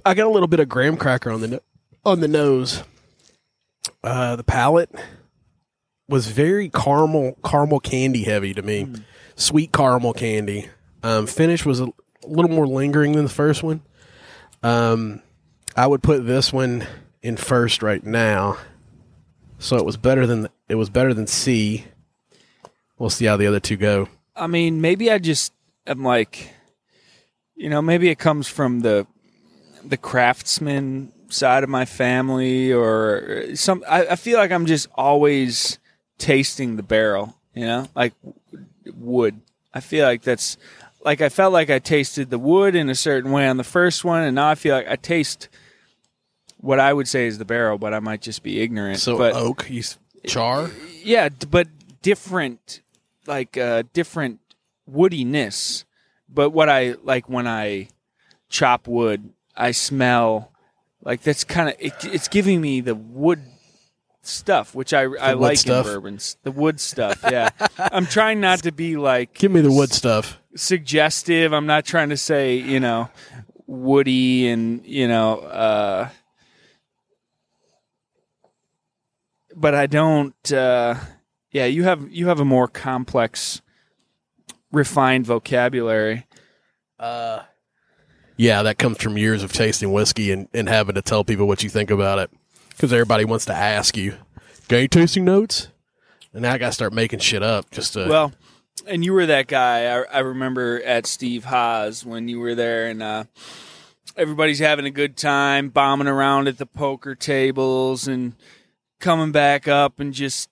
I 0.04 0.14
got 0.14 0.26
a 0.26 0.30
little 0.30 0.48
bit 0.48 0.58
of 0.58 0.68
graham 0.68 0.96
cracker 0.96 1.30
on 1.30 1.40
the 1.40 1.46
no- 1.48 1.60
on 2.04 2.20
the 2.20 2.28
nose. 2.28 2.82
Uh, 4.02 4.36
the 4.36 4.44
palate 4.44 4.90
was 6.08 6.26
very 6.28 6.68
caramel 6.68 7.38
caramel 7.44 7.80
candy 7.80 8.24
heavy 8.24 8.54
to 8.54 8.62
me. 8.62 8.88
Sweet 9.36 9.72
caramel 9.72 10.12
candy. 10.12 10.68
Um, 11.02 11.26
finish 11.26 11.64
was 11.64 11.80
a, 11.80 11.86
a 11.86 12.26
little 12.26 12.50
more 12.50 12.66
lingering 12.66 13.12
than 13.12 13.24
the 13.24 13.30
first 13.30 13.62
one. 13.62 13.82
Um, 14.62 15.22
I 15.76 15.86
would 15.86 16.02
put 16.02 16.26
this 16.26 16.52
one 16.52 16.86
in 17.22 17.36
first 17.36 17.82
right 17.82 18.04
now. 18.04 18.58
So 19.58 19.76
it 19.76 19.84
was 19.84 19.96
better 19.96 20.26
than 20.26 20.48
it 20.68 20.74
was 20.74 20.90
better 20.90 21.14
than 21.14 21.26
C. 21.26 21.84
We'll 22.98 23.10
see 23.10 23.26
how 23.26 23.36
the 23.36 23.46
other 23.46 23.60
two 23.60 23.76
go. 23.76 24.08
I 24.34 24.46
mean, 24.46 24.80
maybe 24.80 25.10
I 25.10 25.18
just 25.18 25.52
am 25.86 26.02
like, 26.02 26.52
you 27.54 27.68
know, 27.68 27.82
maybe 27.82 28.08
it 28.08 28.18
comes 28.18 28.46
from 28.48 28.80
the 28.80 29.06
the 29.84 29.96
craftsman 29.96 31.12
side 31.28 31.64
of 31.64 31.70
my 31.70 31.84
family, 31.84 32.72
or 32.72 33.54
some. 33.54 33.84
I, 33.88 34.08
I 34.08 34.16
feel 34.16 34.38
like 34.38 34.50
I'm 34.50 34.66
just 34.66 34.88
always 34.94 35.78
tasting 36.18 36.76
the 36.76 36.82
barrel, 36.82 37.34
you 37.54 37.66
know, 37.66 37.88
like 37.94 38.14
wood. 38.94 39.40
I 39.72 39.80
feel 39.80 40.04
like 40.04 40.22
that's 40.22 40.56
like 41.04 41.20
I 41.20 41.28
felt 41.28 41.52
like 41.52 41.70
I 41.70 41.78
tasted 41.78 42.30
the 42.30 42.38
wood 42.38 42.74
in 42.74 42.90
a 42.90 42.94
certain 42.94 43.32
way 43.32 43.48
on 43.48 43.56
the 43.56 43.64
first 43.64 44.04
one, 44.04 44.22
and 44.22 44.34
now 44.34 44.48
I 44.48 44.54
feel 44.54 44.74
like 44.74 44.88
I 44.88 44.96
taste 44.96 45.48
what 46.58 46.78
I 46.78 46.92
would 46.92 47.08
say 47.08 47.26
is 47.26 47.38
the 47.38 47.44
barrel, 47.44 47.78
but 47.78 47.94
I 47.94 48.00
might 48.00 48.20
just 48.20 48.42
be 48.42 48.60
ignorant. 48.60 48.98
So 48.98 49.16
but 49.16 49.34
oak, 49.34 49.68
you 49.70 49.82
char. 50.26 50.70
yeah, 51.02 51.28
but 51.28 51.68
different, 52.02 52.82
like 53.26 53.56
uh, 53.56 53.84
different 53.92 54.40
woodiness. 54.90 55.84
But 56.28 56.50
what 56.50 56.68
I 56.68 56.96
like 57.02 57.28
when 57.28 57.46
I 57.46 57.88
chop 58.48 58.86
wood, 58.86 59.30
I 59.60 59.70
smell 59.72 60.52
like 61.02 61.22
that's 61.22 61.44
kind 61.44 61.68
of 61.68 61.76
it, 61.78 61.92
it's 62.04 62.28
giving 62.28 62.60
me 62.60 62.80
the 62.80 62.94
wood 62.94 63.40
stuff, 64.22 64.74
which 64.74 64.92
I 64.92 65.02
I 65.02 65.34
wood 65.34 65.40
like 65.40 65.58
stuff? 65.58 65.86
in 65.86 65.92
bourbons. 65.92 66.36
The 66.42 66.52
wood 66.52 66.80
stuff, 66.80 67.20
yeah. 67.30 67.50
I'm 67.78 68.06
trying 68.06 68.40
not 68.40 68.62
to 68.64 68.72
be 68.72 68.96
like 68.96 69.34
Give 69.34 69.52
me 69.52 69.60
the 69.60 69.72
wood 69.72 69.92
stuff. 69.92 70.38
suggestive. 70.56 71.52
I'm 71.52 71.66
not 71.66 71.84
trying 71.84 72.08
to 72.08 72.16
say, 72.16 72.56
you 72.56 72.80
know, 72.80 73.10
woody 73.66 74.48
and, 74.48 74.84
you 74.84 75.06
know, 75.08 75.38
uh 75.40 76.08
but 79.56 79.74
I 79.74 79.86
don't 79.86 80.52
uh 80.52 80.94
yeah, 81.52 81.66
you 81.66 81.84
have 81.84 82.08
you 82.10 82.28
have 82.28 82.40
a 82.40 82.44
more 82.44 82.68
complex 82.68 83.60
refined 84.72 85.26
vocabulary. 85.26 86.26
Uh, 86.98 87.42
yeah, 88.40 88.62
that 88.62 88.78
comes 88.78 88.96
from 88.96 89.18
years 89.18 89.42
of 89.42 89.52
tasting 89.52 89.92
whiskey 89.92 90.32
and, 90.32 90.48
and 90.54 90.66
having 90.66 90.94
to 90.94 91.02
tell 91.02 91.24
people 91.24 91.46
what 91.46 91.62
you 91.62 91.68
think 91.68 91.90
about 91.90 92.18
it. 92.18 92.30
Because 92.70 92.90
everybody 92.90 93.26
wants 93.26 93.44
to 93.44 93.52
ask 93.52 93.98
you, 93.98 94.12
got 94.66 94.78
any 94.78 94.88
tasting 94.88 95.26
notes? 95.26 95.68
And 96.32 96.40
now 96.40 96.54
I 96.54 96.58
got 96.58 96.68
to 96.68 96.72
start 96.72 96.94
making 96.94 97.18
shit 97.18 97.42
up 97.42 97.70
just 97.70 97.92
to. 97.92 98.08
Well, 98.08 98.32
and 98.86 99.04
you 99.04 99.12
were 99.12 99.26
that 99.26 99.46
guy. 99.46 99.94
I, 99.94 100.04
I 100.04 100.18
remember 100.20 100.82
at 100.82 101.04
Steve 101.04 101.44
Haas 101.44 102.02
when 102.02 102.28
you 102.28 102.40
were 102.40 102.54
there, 102.54 102.86
and 102.86 103.02
uh, 103.02 103.24
everybody's 104.16 104.58
having 104.58 104.86
a 104.86 104.90
good 104.90 105.18
time, 105.18 105.68
bombing 105.68 106.08
around 106.08 106.48
at 106.48 106.56
the 106.56 106.64
poker 106.64 107.14
tables, 107.14 108.08
and 108.08 108.32
coming 109.00 109.32
back 109.32 109.68
up 109.68 110.00
and 110.00 110.14
just 110.14 110.48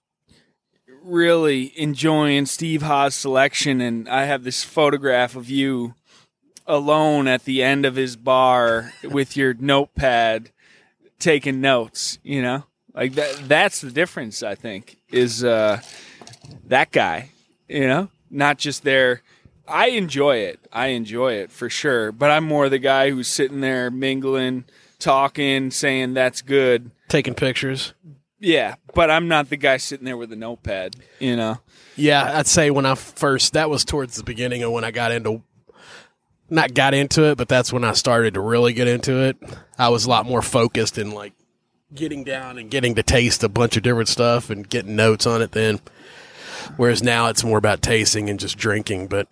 really 1.02 1.72
enjoying 1.80 2.44
Steve 2.44 2.82
Haas' 2.82 3.14
selection. 3.14 3.80
And 3.80 4.10
I 4.10 4.26
have 4.26 4.44
this 4.44 4.62
photograph 4.62 5.34
of 5.34 5.48
you 5.48 5.94
alone 6.68 7.26
at 7.26 7.44
the 7.44 7.64
end 7.64 7.84
of 7.84 7.96
his 7.96 8.14
bar 8.14 8.92
with 9.02 9.36
your 9.36 9.54
notepad 9.54 10.50
taking 11.18 11.60
notes. 11.60 12.20
You 12.22 12.42
know, 12.42 12.64
like 12.94 13.14
that. 13.14 13.48
That's 13.48 13.80
the 13.80 13.90
difference. 13.90 14.44
I 14.44 14.54
think 14.54 14.98
is. 15.10 15.42
Uh, 15.42 15.80
that 16.66 16.90
guy, 16.92 17.30
you 17.68 17.86
know, 17.86 18.08
not 18.30 18.58
just 18.58 18.82
there. 18.82 19.22
I 19.66 19.88
enjoy 19.88 20.38
it. 20.38 20.60
I 20.72 20.88
enjoy 20.88 21.34
it 21.34 21.50
for 21.50 21.68
sure. 21.68 22.10
But 22.12 22.30
I'm 22.30 22.44
more 22.44 22.68
the 22.68 22.78
guy 22.78 23.10
who's 23.10 23.28
sitting 23.28 23.60
there 23.60 23.90
mingling, 23.90 24.64
talking, 24.98 25.70
saying 25.70 26.14
that's 26.14 26.40
good. 26.40 26.90
taking 27.08 27.34
pictures. 27.34 27.92
Yeah, 28.40 28.76
but 28.94 29.10
I'm 29.10 29.26
not 29.26 29.50
the 29.50 29.56
guy 29.56 29.78
sitting 29.78 30.04
there 30.04 30.16
with 30.16 30.32
a 30.32 30.36
notepad, 30.36 30.94
you 31.18 31.34
know. 31.34 31.58
Yeah, 31.96 32.38
I'd 32.38 32.46
say 32.46 32.70
when 32.70 32.86
I 32.86 32.94
first, 32.94 33.54
that 33.54 33.68
was 33.68 33.84
towards 33.84 34.16
the 34.16 34.22
beginning 34.22 34.62
of 34.62 34.70
when 34.70 34.84
I 34.84 34.92
got 34.92 35.10
into, 35.10 35.42
not 36.50 36.74
got 36.74 36.94
into 36.94 37.24
it, 37.24 37.36
but 37.36 37.48
that's 37.48 37.72
when 37.72 37.84
I 37.84 37.92
started 37.92 38.34
to 38.34 38.40
really 38.40 38.72
get 38.72 38.88
into 38.88 39.22
it. 39.22 39.36
I 39.78 39.88
was 39.90 40.06
a 40.06 40.10
lot 40.10 40.26
more 40.26 40.42
focused 40.42 40.98
in 40.98 41.10
like 41.12 41.32
getting 41.94 42.24
down 42.24 42.58
and 42.58 42.70
getting 42.70 42.94
to 42.94 43.02
taste 43.02 43.42
a 43.42 43.48
bunch 43.48 43.76
of 43.76 43.82
different 43.82 44.08
stuff 44.08 44.50
and 44.50 44.68
getting 44.68 44.96
notes 44.96 45.26
on 45.26 45.42
it 45.42 45.52
then. 45.52 45.80
Whereas 46.76 47.02
now 47.02 47.28
it's 47.28 47.44
more 47.44 47.58
about 47.58 47.82
tasting 47.82 48.28
and 48.28 48.38
just 48.38 48.58
drinking. 48.58 49.08
But 49.08 49.28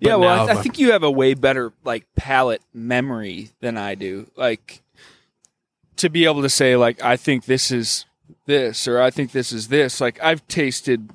yeah, 0.00 0.16
well, 0.16 0.46
now 0.46 0.54
I, 0.54 0.58
I 0.58 0.62
think 0.62 0.78
you 0.78 0.92
have 0.92 1.02
a 1.02 1.10
way 1.10 1.34
better 1.34 1.72
like 1.84 2.06
palate 2.16 2.62
memory 2.72 3.50
than 3.60 3.76
I 3.76 3.94
do. 3.94 4.30
Like 4.36 4.82
to 5.96 6.08
be 6.08 6.24
able 6.24 6.42
to 6.42 6.48
say 6.48 6.76
like 6.76 7.02
I 7.02 7.16
think 7.16 7.44
this 7.44 7.70
is 7.70 8.06
this 8.46 8.88
or 8.88 9.00
I 9.00 9.10
think 9.10 9.32
this 9.32 9.52
is 9.52 9.68
this. 9.68 10.00
Like 10.00 10.22
I've 10.22 10.46
tasted 10.48 11.10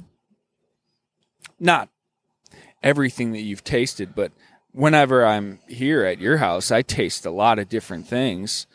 not 1.59 1.89
everything 2.83 3.31
that 3.31 3.41
you've 3.41 3.63
tasted, 3.63 4.13
but 4.13 4.31
whenever 4.73 5.25
I'm 5.25 5.59
here 5.67 6.03
at 6.03 6.19
your 6.19 6.37
house, 6.37 6.71
I 6.71 6.81
taste 6.81 7.25
a 7.25 7.31
lot 7.31 7.59
of 7.59 7.69
different 7.69 8.07
things. 8.07 8.67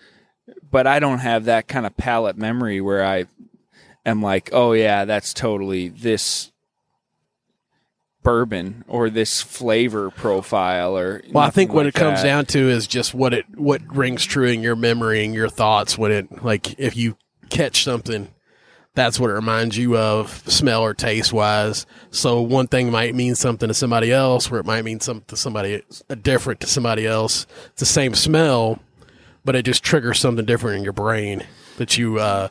But 0.70 0.86
I 0.86 0.98
don't 0.98 1.18
have 1.18 1.44
that 1.44 1.68
kind 1.68 1.84
of 1.84 1.96
palate 1.96 2.38
memory 2.38 2.80
where 2.80 3.04
I 3.04 3.26
am 4.06 4.22
like, 4.22 4.48
oh 4.52 4.72
yeah, 4.72 5.04
that's 5.04 5.34
totally 5.34 5.88
this 5.88 6.52
bourbon 8.22 8.84
or 8.88 9.10
this 9.10 9.42
flavor 9.42 10.10
profile 10.10 10.96
or 10.96 11.22
Well, 11.32 11.44
I 11.44 11.50
think 11.50 11.72
what 11.72 11.86
like 11.86 11.94
it 11.94 11.98
comes 11.98 12.22
that. 12.22 12.28
down 12.28 12.46
to 12.46 12.58
is 12.70 12.86
just 12.86 13.14
what 13.14 13.34
it 13.34 13.44
what 13.58 13.82
rings 13.94 14.24
true 14.24 14.46
in 14.46 14.62
your 14.62 14.76
memory 14.76 15.24
and 15.24 15.34
your 15.34 15.48
thoughts 15.48 15.96
when 15.98 16.12
it 16.12 16.44
like 16.44 16.78
if 16.78 16.96
you 16.96 17.16
catch 17.50 17.84
something, 17.84 18.28
that's 18.94 19.20
what 19.20 19.30
it 19.30 19.34
reminds 19.34 19.76
you 19.76 19.96
of, 19.96 20.42
smell 20.50 20.82
or 20.82 20.94
taste 20.94 21.32
wise. 21.32 21.86
So 22.10 22.40
one 22.40 22.66
thing 22.66 22.90
might 22.90 23.14
mean 23.14 23.34
something 23.34 23.68
to 23.68 23.74
somebody 23.74 24.12
else, 24.12 24.50
where 24.50 24.60
it 24.60 24.66
might 24.66 24.84
mean 24.84 25.00
something 25.00 25.26
to 25.28 25.36
somebody 25.36 25.82
uh, 26.10 26.14
different 26.16 26.60
to 26.60 26.66
somebody 26.66 27.06
else. 27.06 27.46
It's 27.66 27.80
the 27.80 27.86
same 27.86 28.14
smell, 28.14 28.80
but 29.44 29.54
it 29.54 29.64
just 29.64 29.84
triggers 29.84 30.18
something 30.18 30.44
different 30.44 30.78
in 30.78 30.84
your 30.84 30.92
brain 30.92 31.46
that 31.76 31.96
you 31.96 32.18
uh, 32.18 32.48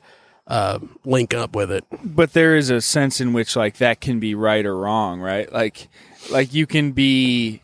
uh, 0.48 0.79
link 1.03 1.34
up 1.34 1.56
with 1.56 1.72
it. 1.72 1.84
but 2.03 2.34
there 2.34 2.56
is 2.56 2.70
a 2.70 2.79
sense 2.79 3.20
in 3.20 3.34
which 3.34 3.56
like 3.56 3.77
that 3.77 4.00
can 4.00 4.20
be 4.20 4.34
right 4.34 4.65
or 4.65 4.77
wrong, 4.77 5.20
right? 5.20 5.51
Like 5.51 5.89
Like 6.32 6.53
you 6.53 6.65
can 6.65 6.94
be 6.94 7.62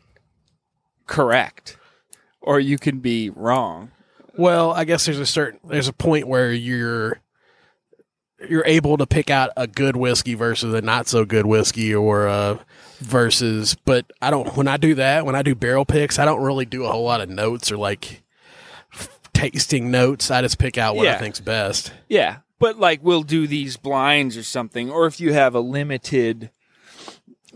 correct 1.08 1.78
or 2.42 2.60
you 2.60 2.78
can 2.78 3.00
be 3.00 3.30
wrong. 3.30 3.92
Well, 4.36 4.72
I 4.72 4.84
guess 4.84 5.06
there's 5.06 5.20
a 5.20 5.26
certain 5.26 5.60
there's 5.64 5.88
a 5.88 5.94
point 5.94 6.28
where 6.28 6.52
you're 6.52 7.20
you're 8.50 8.66
able 8.66 8.98
to 8.98 9.06
pick 9.06 9.30
out 9.30 9.52
a 9.58 9.68
good 9.68 9.96
whiskey 9.96 10.34
versus 10.34 10.74
a 10.74 10.82
not 10.82 11.08
so 11.08 11.26
good 11.26 11.46
whiskey 11.46 11.94
or 11.94 12.28
uh 12.28 12.58
versus 13.00 13.76
but 13.86 14.06
I 14.22 14.32
don't 14.32 14.56
when 14.56 14.68
I 14.68 14.78
do 14.78 14.96
that, 14.96 15.26
when 15.26 15.36
I 15.36 15.42
do 15.42 15.56
barrel 15.56 15.86
picks, 15.86 16.20
I 16.20 16.26
don't 16.26 16.42
really 16.42 16.66
do 16.66 16.86
a 16.86 16.92
whole 16.92 17.04
lot 17.04 17.22
of 17.22 17.30
notes 17.30 17.72
or 17.72 17.78
like 17.78 18.24
f- 18.94 19.20
tasting 19.34 19.92
notes. 19.92 20.32
I 20.32 20.42
just 20.42 20.58
pick 20.58 20.78
out 20.78 20.96
what 20.96 21.08
I 21.08 21.18
think's 21.18 21.40
best. 21.40 21.94
Yeah. 22.08 22.38
But 22.60 22.80
like 22.80 23.02
we'll 23.04 23.24
do 23.24 23.46
these 23.48 23.76
blinds 23.78 24.38
or 24.38 24.44
something, 24.44 24.90
or 24.90 25.06
if 25.06 25.20
you 25.20 25.34
have 25.34 25.54
a 25.54 25.60
limited 25.60 26.50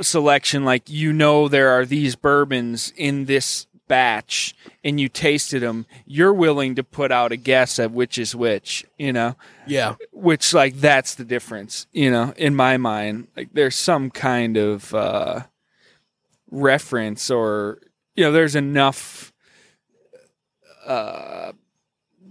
selection, 0.01 0.65
like 0.65 0.89
you 0.89 1.13
know 1.13 1.47
there 1.47 1.69
are 1.69 1.85
these 1.85 2.15
bourbons 2.15 2.91
in 2.97 3.25
this 3.25 3.67
batch 3.87 4.55
and 4.83 4.99
you 4.99 5.09
tasted 5.09 5.61
them, 5.61 5.85
you're 6.05 6.33
willing 6.33 6.75
to 6.75 6.83
put 6.83 7.11
out 7.11 7.31
a 7.31 7.35
guess 7.37 7.79
at 7.79 7.91
which 7.91 8.17
is 8.17 8.35
which, 8.35 8.85
you 8.97 9.13
know? 9.13 9.35
Yeah. 9.65 9.95
Which 10.11 10.53
like 10.53 10.75
that's 10.75 11.15
the 11.15 11.25
difference, 11.25 11.87
you 11.91 12.11
know, 12.11 12.33
in 12.37 12.55
my 12.55 12.77
mind. 12.77 13.27
Like 13.35 13.49
there's 13.53 13.75
some 13.75 14.09
kind 14.09 14.57
of 14.57 14.93
uh 14.93 15.41
reference 16.51 17.29
or 17.29 17.79
you 18.15 18.23
know, 18.23 18.31
there's 18.31 18.55
enough 18.55 19.31
uh 20.85 21.51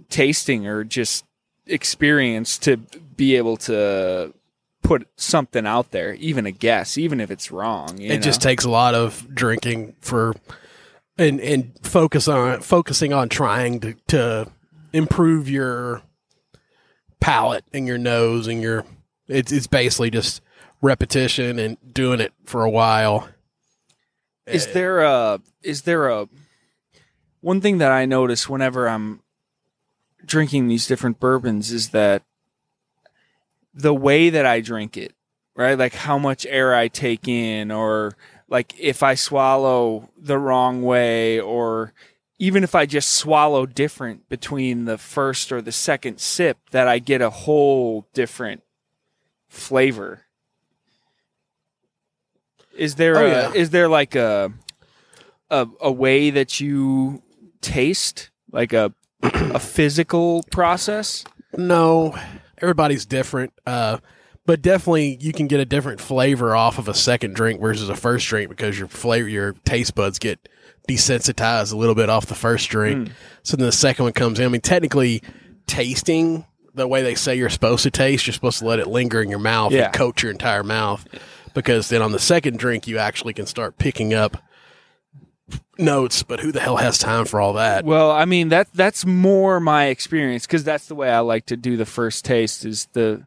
tasting 0.08 0.66
or 0.66 0.84
just 0.84 1.24
experience 1.66 2.58
to 2.58 2.76
be 2.76 3.36
able 3.36 3.56
to 3.56 4.32
put 4.82 5.08
something 5.16 5.66
out 5.66 5.90
there, 5.90 6.14
even 6.14 6.46
a 6.46 6.52
guess, 6.52 6.96
even 6.96 7.20
if 7.20 7.30
it's 7.30 7.50
wrong. 7.50 7.98
You 7.98 8.12
it 8.12 8.16
know? 8.16 8.22
just 8.22 8.40
takes 8.40 8.64
a 8.64 8.70
lot 8.70 8.94
of 8.94 9.26
drinking 9.34 9.96
for 10.00 10.34
and 11.18 11.40
and 11.40 11.72
focus 11.82 12.28
on 12.28 12.60
focusing 12.60 13.12
on 13.12 13.28
trying 13.28 13.80
to 13.80 13.94
to 14.08 14.50
improve 14.92 15.48
your 15.48 16.02
palate 17.20 17.64
and 17.72 17.86
your 17.86 17.98
nose 17.98 18.46
and 18.46 18.60
your 18.60 18.84
it's 19.28 19.52
it's 19.52 19.66
basically 19.66 20.10
just 20.10 20.40
repetition 20.80 21.58
and 21.58 21.76
doing 21.92 22.20
it 22.20 22.32
for 22.44 22.62
a 22.64 22.70
while. 22.70 23.28
is 24.46 24.66
eh. 24.66 24.72
there 24.72 25.00
a 25.02 25.40
is 25.62 25.82
there 25.82 26.08
a 26.08 26.28
one 27.40 27.60
thing 27.60 27.78
that 27.78 27.92
I 27.92 28.06
notice 28.06 28.48
whenever 28.48 28.88
I'm 28.88 29.20
drinking 30.24 30.68
these 30.68 30.86
different 30.86 31.20
bourbons 31.20 31.70
is 31.70 31.90
that 31.90 32.22
the 33.72 33.94
way 33.94 34.30
that 34.30 34.46
I 34.46 34.60
drink 34.60 34.96
it, 34.96 35.14
right? 35.54 35.78
Like 35.78 35.94
how 35.94 36.18
much 36.18 36.46
air 36.46 36.74
I 36.74 36.88
take 36.88 37.28
in 37.28 37.70
or 37.70 38.16
like 38.48 38.74
if 38.78 39.02
I 39.02 39.14
swallow 39.14 40.10
the 40.16 40.38
wrong 40.38 40.82
way 40.82 41.40
or 41.40 41.92
even 42.38 42.62
if 42.62 42.74
I 42.74 42.86
just 42.86 43.10
swallow 43.14 43.66
different 43.66 44.28
between 44.28 44.84
the 44.84 44.98
first 44.98 45.50
or 45.50 45.62
the 45.62 45.72
second 45.72 46.18
sip 46.20 46.58
that 46.70 46.86
I 46.86 46.98
get 46.98 47.20
a 47.22 47.30
whole 47.30 48.06
different 48.12 48.62
flavor. 49.48 50.22
Is 52.76 52.96
there 52.96 53.16
Oh, 53.18 53.24
a, 53.26 53.28
yeah. 53.28 53.52
is 53.54 53.70
there 53.70 53.88
like 53.88 54.14
a 54.14 54.52
a 55.50 55.66
a 55.80 55.90
way 55.90 56.30
that 56.30 56.60
you 56.60 57.22
taste 57.62 58.30
like 58.52 58.72
a 58.72 58.92
a 59.22 59.58
physical 59.58 60.42
process? 60.50 61.24
No, 61.56 62.14
everybody's 62.58 63.06
different. 63.06 63.52
Uh, 63.66 63.98
but 64.46 64.62
definitely 64.62 65.18
you 65.20 65.32
can 65.32 65.46
get 65.48 65.60
a 65.60 65.64
different 65.64 66.00
flavor 66.00 66.54
off 66.56 66.78
of 66.78 66.88
a 66.88 66.94
second 66.94 67.34
drink 67.34 67.60
versus 67.60 67.88
a 67.88 67.96
first 67.96 68.26
drink 68.28 68.48
because 68.48 68.78
your 68.78 68.88
flavor, 68.88 69.28
your 69.28 69.52
taste 69.64 69.94
buds 69.94 70.18
get 70.18 70.48
desensitized 70.88 71.72
a 71.72 71.76
little 71.76 71.94
bit 71.96 72.08
off 72.08 72.26
the 72.26 72.34
first 72.34 72.68
drink. 72.70 73.08
Hmm. 73.08 73.14
So 73.42 73.56
then 73.56 73.66
the 73.66 73.72
second 73.72 74.04
one 74.04 74.12
comes 74.12 74.38
in. 74.38 74.44
I 74.44 74.48
mean, 74.48 74.60
technically, 74.60 75.22
tasting 75.66 76.46
the 76.74 76.86
way 76.86 77.02
they 77.02 77.14
say 77.14 77.34
you're 77.34 77.48
supposed 77.50 77.82
to 77.84 77.90
taste, 77.90 78.26
you're 78.26 78.34
supposed 78.34 78.58
to 78.60 78.66
let 78.66 78.78
it 78.78 78.86
linger 78.86 79.20
in 79.22 79.28
your 79.30 79.38
mouth 79.38 79.72
Yeah. 79.72 79.86
and 79.86 79.94
coat 79.94 80.22
your 80.22 80.30
entire 80.30 80.62
mouth. 80.62 81.04
Because 81.54 81.88
then 81.88 82.02
on 82.02 82.12
the 82.12 82.18
second 82.18 82.58
drink, 82.58 82.86
you 82.86 82.98
actually 82.98 83.32
can 83.32 83.46
start 83.46 83.78
picking 83.78 84.12
up 84.14 84.36
notes. 85.78 86.22
But 86.22 86.40
who 86.40 86.52
the 86.52 86.60
hell 86.60 86.76
has 86.76 86.98
time 86.98 87.24
for 87.24 87.40
all 87.40 87.54
that? 87.54 87.84
Well, 87.84 88.10
I 88.10 88.24
mean 88.26 88.50
that 88.50 88.68
that's 88.74 89.06
more 89.06 89.58
my 89.60 89.86
experience 89.86 90.46
because 90.46 90.64
that's 90.64 90.86
the 90.86 90.94
way 90.94 91.10
I 91.10 91.20
like 91.20 91.46
to 91.46 91.56
do 91.56 91.76
the 91.76 91.86
first 91.86 92.24
taste. 92.24 92.64
Is 92.64 92.88
the, 92.92 93.26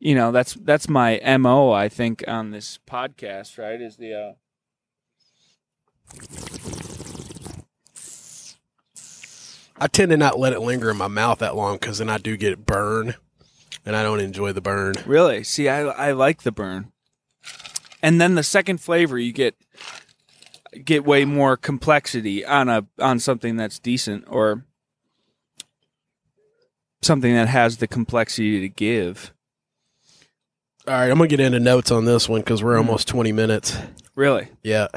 you 0.00 0.14
know, 0.14 0.32
that's 0.32 0.54
that's 0.54 0.88
my 0.88 1.20
mo. 1.38 1.72
I 1.72 1.88
think 1.88 2.24
on 2.26 2.50
this 2.50 2.78
podcast, 2.88 3.58
right? 3.58 3.80
Is 3.80 3.96
the 3.96 4.14
uh, 4.14 4.32
I 9.76 9.86
tend 9.86 10.10
to 10.10 10.16
not 10.16 10.38
let 10.38 10.54
it 10.54 10.60
linger 10.60 10.90
in 10.90 10.96
my 10.96 11.08
mouth 11.08 11.38
that 11.38 11.54
long 11.54 11.76
because 11.76 11.98
then 11.98 12.08
I 12.08 12.16
do 12.16 12.36
get 12.38 12.64
burn, 12.64 13.14
and 13.84 13.94
I 13.94 14.02
don't 14.02 14.20
enjoy 14.20 14.52
the 14.52 14.62
burn. 14.62 14.94
really 15.04 15.44
see. 15.44 15.68
I 15.68 15.82
I 15.82 16.12
like 16.12 16.42
the 16.42 16.52
burn, 16.52 16.92
and 18.02 18.18
then 18.18 18.34
the 18.34 18.42
second 18.42 18.78
flavor 18.78 19.18
you 19.18 19.32
get 19.32 19.54
get 20.82 21.04
way 21.04 21.26
more 21.26 21.58
complexity 21.58 22.44
on 22.44 22.70
a 22.70 22.86
on 22.98 23.18
something 23.18 23.56
that's 23.56 23.78
decent 23.78 24.24
or 24.28 24.64
something 27.02 27.34
that 27.34 27.48
has 27.48 27.76
the 27.76 27.86
complexity 27.86 28.60
to 28.60 28.68
give. 28.70 29.34
All 30.90 30.96
right, 30.96 31.08
I'm 31.08 31.18
gonna 31.18 31.28
get 31.28 31.38
into 31.38 31.60
notes 31.60 31.92
on 31.92 32.04
this 32.04 32.28
one 32.28 32.40
because 32.40 32.64
we're 32.64 32.76
almost 32.76 33.06
20 33.06 33.30
minutes. 33.30 33.78
Really, 34.16 34.48
Yeah, 34.64 34.88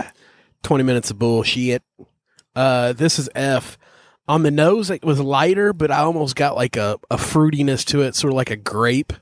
20 0.63 0.83
minutes 0.83 1.11
of 1.11 1.19
bullshit. 1.19 1.83
Uh, 2.55 2.93
this 2.93 3.19
is 3.19 3.29
F. 3.35 3.77
On 4.27 4.41
the 4.41 4.49
nose, 4.49 4.89
it 4.89 5.05
was 5.05 5.19
lighter, 5.19 5.71
but 5.71 5.91
I 5.91 5.99
almost 5.99 6.35
got 6.35 6.55
like 6.55 6.77
a, 6.77 6.99
a 7.11 7.17
fruitiness 7.17 7.85
to 7.89 8.01
it, 8.01 8.15
sort 8.15 8.33
of 8.33 8.37
like 8.37 8.49
a 8.49 8.55
grape, 8.55 9.13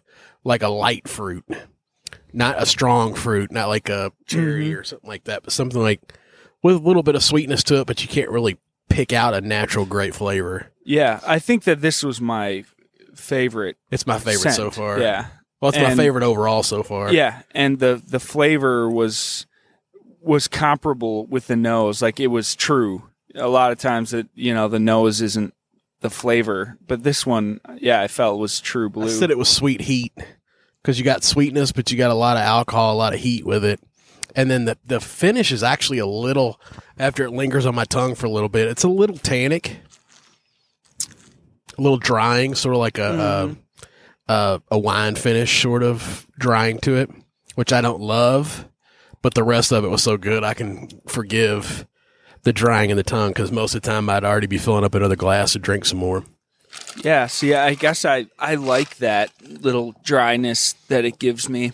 like 0.45 0.63
a 0.63 0.69
light 0.69 1.09
fruit, 1.09 1.43
not 2.31 2.61
a 2.61 2.65
strong 2.65 3.15
fruit, 3.15 3.51
not 3.51 3.67
like 3.67 3.89
a 3.89 4.13
cherry 4.25 4.73
or 4.73 4.85
something 4.85 5.09
like 5.09 5.25
that, 5.25 5.43
but 5.43 5.51
something 5.51 5.81
like 5.81 6.13
with 6.63 6.77
a 6.77 6.79
little 6.79 7.03
bit 7.03 7.15
of 7.15 7.23
sweetness 7.23 7.63
to 7.65 7.81
it, 7.81 7.85
but 7.85 8.01
you 8.01 8.07
can't 8.07 8.29
really 8.29 8.57
pick 8.87 9.11
out 9.11 9.33
a 9.33 9.41
natural 9.41 9.85
grape 9.85 10.13
flavor. 10.13 10.71
yeah. 10.85 11.19
I 11.27 11.37
think 11.39 11.65
that 11.65 11.81
this 11.81 12.01
was 12.01 12.21
my 12.21 12.63
favorite 13.13 13.75
It's 13.91 14.07
my 14.07 14.19
favorite 14.19 14.53
so 14.53 14.71
far. 14.71 15.01
Yeah, 15.01 15.25
Well, 15.61 15.69
it's 15.69 15.77
my 15.77 15.95
favorite 15.95 16.23
overall 16.23 16.63
so 16.63 16.83
far. 16.83 17.13
Yeah, 17.13 17.43
and 17.51 17.79
the 17.79 18.01
the 18.05 18.19
flavor 18.19 18.89
was 18.89 19.45
was 20.19 20.47
comparable 20.47 21.27
with 21.27 21.47
the 21.47 21.55
nose. 21.55 22.01
Like 22.01 22.19
it 22.19 22.27
was 22.27 22.55
true. 22.55 23.03
A 23.35 23.47
lot 23.47 23.71
of 23.71 23.77
times 23.77 24.11
that 24.11 24.27
you 24.33 24.53
know 24.53 24.67
the 24.67 24.79
nose 24.79 25.21
isn't 25.21 25.53
the 26.01 26.09
flavor, 26.09 26.77
but 26.85 27.03
this 27.03 27.25
one, 27.25 27.61
yeah, 27.79 28.01
I 28.01 28.07
felt 28.07 28.39
was 28.39 28.59
true 28.59 28.89
blue. 28.89 29.05
I 29.05 29.09
said 29.09 29.29
it 29.29 29.37
was 29.37 29.49
sweet 29.49 29.81
heat 29.81 30.13
because 30.81 30.97
you 30.97 31.05
got 31.05 31.23
sweetness, 31.23 31.71
but 31.71 31.91
you 31.91 31.97
got 31.97 32.11
a 32.11 32.15
lot 32.15 32.37
of 32.37 32.43
alcohol, 32.43 32.93
a 32.93 32.97
lot 32.97 33.13
of 33.13 33.19
heat 33.19 33.45
with 33.45 33.63
it. 33.63 33.79
And 34.35 34.49
then 34.49 34.65
the, 34.65 34.77
the 34.85 34.99
finish 34.99 35.51
is 35.51 35.61
actually 35.61 35.99
a 35.99 36.05
little, 36.05 36.59
after 36.97 37.23
it 37.23 37.31
lingers 37.31 37.65
on 37.65 37.75
my 37.75 37.83
tongue 37.83 38.15
for 38.15 38.25
a 38.25 38.29
little 38.29 38.49
bit, 38.49 38.67
it's 38.67 38.83
a 38.83 38.87
little 38.87 39.17
tannic, 39.17 39.81
a 41.77 41.81
little 41.81 41.97
drying, 41.97 42.55
sort 42.55 42.73
of 42.73 42.79
like 42.79 42.97
a, 42.97 43.13
a, 43.19 43.55
a, 44.31 44.61
a 44.71 44.79
wine 44.79 45.15
finish, 45.15 45.61
sort 45.61 45.83
of 45.83 46.25
drying 46.39 46.79
to 46.79 46.95
it, 46.95 47.09
which 47.55 47.73
I 47.73 47.81
don't 47.81 47.99
love. 47.99 48.67
But 49.21 49.35
the 49.35 49.43
rest 49.43 49.71
of 49.71 49.83
it 49.83 49.89
was 49.89 50.01
so 50.01 50.17
good, 50.17 50.43
I 50.43 50.53
can 50.53 50.87
forgive 51.07 51.85
the 52.43 52.53
drying 52.53 52.89
in 52.89 52.97
the 52.97 53.03
tongue 53.03 53.31
because 53.31 53.51
most 53.51 53.75
of 53.75 53.81
the 53.81 53.89
time 53.89 54.09
I'd 54.09 54.23
already 54.23 54.47
be 54.47 54.57
filling 54.57 54.83
up 54.85 54.95
another 54.95 55.17
glass 55.17 55.53
to 55.53 55.59
drink 55.59 55.85
some 55.85 55.99
more. 55.99 56.23
yeah, 57.03 57.27
see, 57.27 57.53
I 57.53 57.75
guess 57.75 58.05
I 58.05 58.27
I 58.39 58.55
like 58.55 58.97
that 58.97 59.31
little 59.45 59.93
dryness 60.03 60.73
that 60.87 61.05
it 61.05 61.19
gives 61.19 61.49
me. 61.49 61.73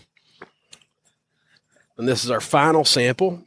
And 1.96 2.08
this 2.08 2.24
is 2.24 2.30
our 2.30 2.40
final 2.40 2.84
sample 2.84 3.44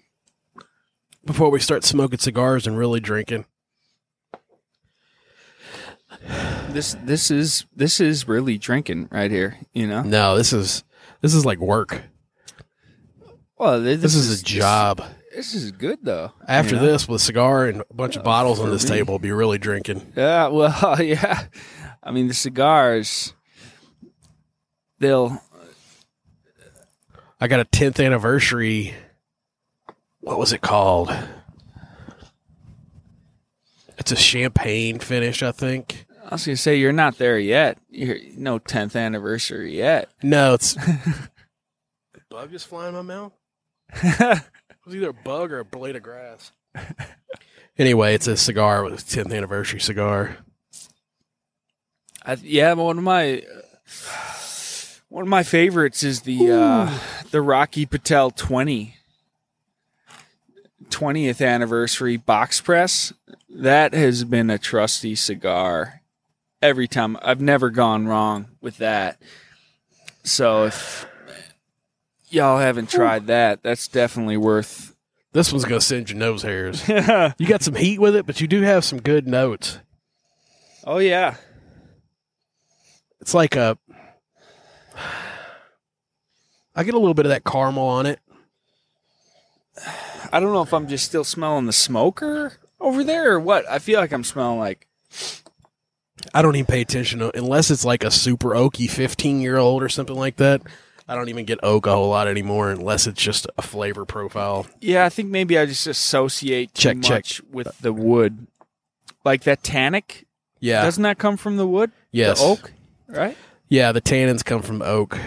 before 1.26 1.52
we 1.52 1.60
start 1.60 1.84
smoking 1.84 2.20
cigars 2.20 2.66
and 2.66 2.78
really 2.78 3.00
drinking. 3.00 3.46
This 6.74 6.96
this 7.04 7.30
is 7.32 7.66
this 7.76 8.00
is 8.00 8.28
really 8.28 8.58
drinking 8.58 9.10
right 9.12 9.30
here. 9.30 9.58
You 9.74 9.88
know. 9.88 10.04
No, 10.04 10.38
this 10.38 10.54
is 10.54 10.84
this 11.22 11.34
is 11.34 11.46
like 11.46 11.60
work. 11.60 12.02
Well, 13.58 13.80
this, 13.80 14.02
This, 14.02 14.16
is, 14.16 14.42
a 14.42 14.44
job. 14.44 15.04
This, 15.36 15.54
is 15.54 15.72
good 15.72 16.00
though. 16.02 16.32
After 16.48 16.74
you 16.74 16.82
know? 16.82 16.88
this, 16.88 17.08
with 17.08 17.22
a 17.22 17.24
cigar 17.24 17.68
and 17.68 17.82
a 17.88 17.94
bunch 17.94 18.16
of 18.16 18.24
bottles 18.24 18.60
on 18.60 18.72
this 18.72 18.86
me. 18.86 18.98
table, 18.98 19.20
be 19.20 19.32
really 19.32 19.60
drinking. 19.60 20.14
Yeah, 20.16 20.48
well, 20.48 21.00
yeah. 21.00 21.44
I 22.02 22.10
mean, 22.10 22.28
the 22.28 22.34
cigars, 22.34 23.36
they'll. 24.98 25.40
I 27.40 27.48
got 27.48 27.60
a 27.60 27.66
10th 27.66 28.04
anniversary. 28.04 28.96
What 30.22 30.40
was 30.40 30.54
it 30.54 30.62
called? 30.62 31.16
It's 34.00 34.12
a 34.12 34.16
champagne 34.16 34.98
finish, 34.98 35.44
I 35.44 35.52
think. 35.52 36.08
I 36.32 36.36
was 36.36 36.46
gonna 36.46 36.56
say 36.56 36.78
you're 36.78 36.94
not 36.94 37.18
there 37.18 37.38
yet. 37.38 37.78
You're 37.90 38.18
no 38.38 38.58
tenth 38.58 38.96
anniversary 38.96 39.76
yet. 39.76 40.10
No, 40.24 40.54
it's. 40.54 40.78
a 40.78 41.30
Bug 42.30 42.52
just 42.52 42.68
flying 42.68 42.96
in 42.96 43.06
my 43.06 43.30
mouth? 43.94 44.42
It 44.82 44.88
was 44.88 44.96
either 44.96 45.10
a 45.10 45.14
bug 45.14 45.52
or 45.52 45.60
a 45.60 45.66
blade 45.66 45.96
of 45.96 46.02
grass. 46.02 46.52
anyway, 47.78 48.16
it's 48.16 48.26
a 48.26 48.36
cigar 48.36 48.84
with 48.84 48.94
a 48.94 48.96
10th 48.96 49.32
anniversary 49.32 49.80
cigar. 49.80 50.38
I, 52.26 52.34
yeah, 52.42 52.74
one 52.74 52.98
of 52.98 53.04
my 53.04 53.44
one 55.10 55.22
of 55.22 55.28
my 55.28 55.44
favorites 55.44 56.02
is 56.02 56.22
the 56.22 56.52
uh, 56.52 56.98
the 57.30 57.44
Rocky 57.44 57.86
Patel 57.86 58.32
20 58.32 58.96
20th 60.90 61.46
anniversary 61.46 62.18
box 62.18 62.60
press. 62.60 63.14
That 63.48 63.94
has 63.94 64.24
been 64.24 64.50
a 64.50 64.58
trusty 64.58 65.14
cigar 65.14 66.01
every 66.62 66.88
time. 66.88 67.18
I've 67.22 67.42
never 67.42 67.70
gone 67.70 68.08
wrong 68.08 68.48
with 68.62 68.78
that. 68.78 69.22
So 70.24 70.66
if 70.66 71.06
y'all 72.30 72.60
haven't 72.60 72.90
tried 72.90 73.28
that, 73.28 73.64
that's 73.64 73.88
definitely 73.88 74.38
worth. 74.38 74.96
This 75.34 75.52
one's 75.52 75.66
gonna 75.66 75.82
send 75.82 76.10
your 76.10 76.20
nose 76.20 76.44
hairs. 76.44 76.88
You 77.38 77.48
got 77.48 77.62
some 77.64 77.76
heat 77.76 78.00
with 78.00 78.16
it, 78.16 78.26
but 78.26 78.42
you 78.42 78.48
do 78.48 78.62
have 78.62 78.84
some 78.84 79.00
good 79.00 79.28
notes. 79.28 79.80
oh 80.84 80.98
yeah, 80.98 81.36
It's 83.22 83.34
like 83.34 83.56
a. 83.56 83.78
I 86.76 86.84
get 86.84 86.94
a 86.94 87.00
little 87.00 87.14
bit 87.14 87.26
of 87.26 87.32
that 87.32 87.44
caramel 87.44 87.84
on 87.88 88.06
it. 88.06 88.20
I 90.32 90.40
don't 90.40 90.54
know 90.54 90.62
if 90.62 90.74
I'm 90.74 90.88
just 90.88 91.06
still 91.06 91.24
smelling 91.24 91.66
the 91.66 91.74
smoker 91.74 92.54
over 92.80 93.04
there 93.04 93.34
or 93.34 93.40
what. 93.40 93.70
I 93.70 93.80
feel 93.80 94.00
like 94.00 94.12
I'm 94.14 94.24
smelling 94.24 94.60
like 94.60 94.88
I 96.34 96.42
don't 96.42 96.56
even 96.56 96.66
pay 96.66 96.82
attention 96.82 97.20
to 97.20 97.36
unless 97.38 97.70
it's 97.72 97.86
like 97.86 98.04
a 98.04 98.12
super 98.12 98.50
oaky 98.50 98.90
15 98.90 99.42
year 99.42 99.58
old 99.58 99.84
or 99.84 99.90
something 99.90 100.16
like 100.16 100.38
that. 100.38 100.62
I 101.08 101.16
don't 101.16 101.30
even 101.30 101.46
get 101.46 101.60
oak 101.64 101.88
a 101.88 101.92
whole 101.92 102.10
lot 102.10 102.28
anymore 102.28 102.72
unless 102.72 103.06
it's 103.08 103.22
just 103.22 103.46
a 103.58 103.62
flavor 103.62 104.06
profile. 104.06 104.66
Yeah, 104.80 105.04
I 105.06 105.10
think 105.10 105.30
maybe 105.30 105.58
I 105.58 105.66
just 105.66 105.86
associate 105.88 106.74
too 106.74 106.82
Check, 106.82 107.02
check. 107.02 107.10
much 107.18 107.42
with 107.52 107.78
the 107.82 107.92
wood. 107.92 108.48
Like 109.26 109.44
that 109.44 109.62
tannic, 109.64 110.26
Yeah. 110.60 110.84
doesn't 110.84 111.04
that 111.04 111.18
come 111.18 111.38
from 111.38 111.58
the 111.58 111.68
wood? 111.68 111.92
yes. 112.12 112.40
The 112.40 112.46
oak, 112.46 112.72
right? 113.08 113.38
Yeah, 113.68 113.92
the 113.92 114.02
tannins 114.02 114.44
come 114.46 114.62
from 114.62 114.82
oak. 114.82 115.18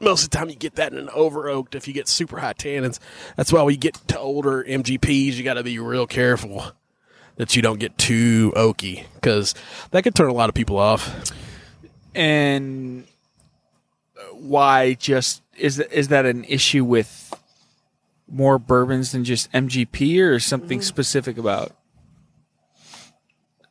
Most 0.00 0.24
of 0.24 0.30
the 0.30 0.36
time, 0.36 0.50
you 0.50 0.56
get 0.56 0.74
that 0.74 0.92
in 0.92 0.98
an 0.98 1.08
over 1.10 1.48
oaked 1.48 1.74
if 1.74 1.86
you 1.88 1.94
get 1.94 2.08
super 2.08 2.38
high 2.40 2.52
tannins. 2.52 2.98
That's 3.36 3.52
why 3.52 3.62
when 3.62 3.72
you 3.74 3.80
get 3.80 3.94
to 4.08 4.18
older 4.18 4.62
MGPs, 4.64 5.34
you 5.34 5.44
got 5.44 5.54
to 5.54 5.62
be 5.62 5.78
real 5.78 6.06
careful 6.06 6.72
that 7.36 7.56
you 7.56 7.62
don't 7.62 7.80
get 7.80 7.96
too 7.98 8.52
oaky 8.56 9.04
because 9.14 9.54
that 9.90 10.02
could 10.04 10.14
turn 10.14 10.28
a 10.28 10.34
lot 10.34 10.48
of 10.48 10.54
people 10.54 10.78
off. 10.78 11.32
And 12.14 13.04
why 14.32 14.94
just 14.94 15.42
is 15.56 15.76
that, 15.76 15.92
is 15.92 16.08
that 16.08 16.26
an 16.26 16.44
issue 16.44 16.84
with 16.84 17.32
more 18.28 18.58
bourbons 18.58 19.12
than 19.12 19.24
just 19.24 19.50
MGP 19.52 20.22
or 20.22 20.38
something 20.38 20.80
mm. 20.80 20.84
specific 20.84 21.38
about? 21.38 21.72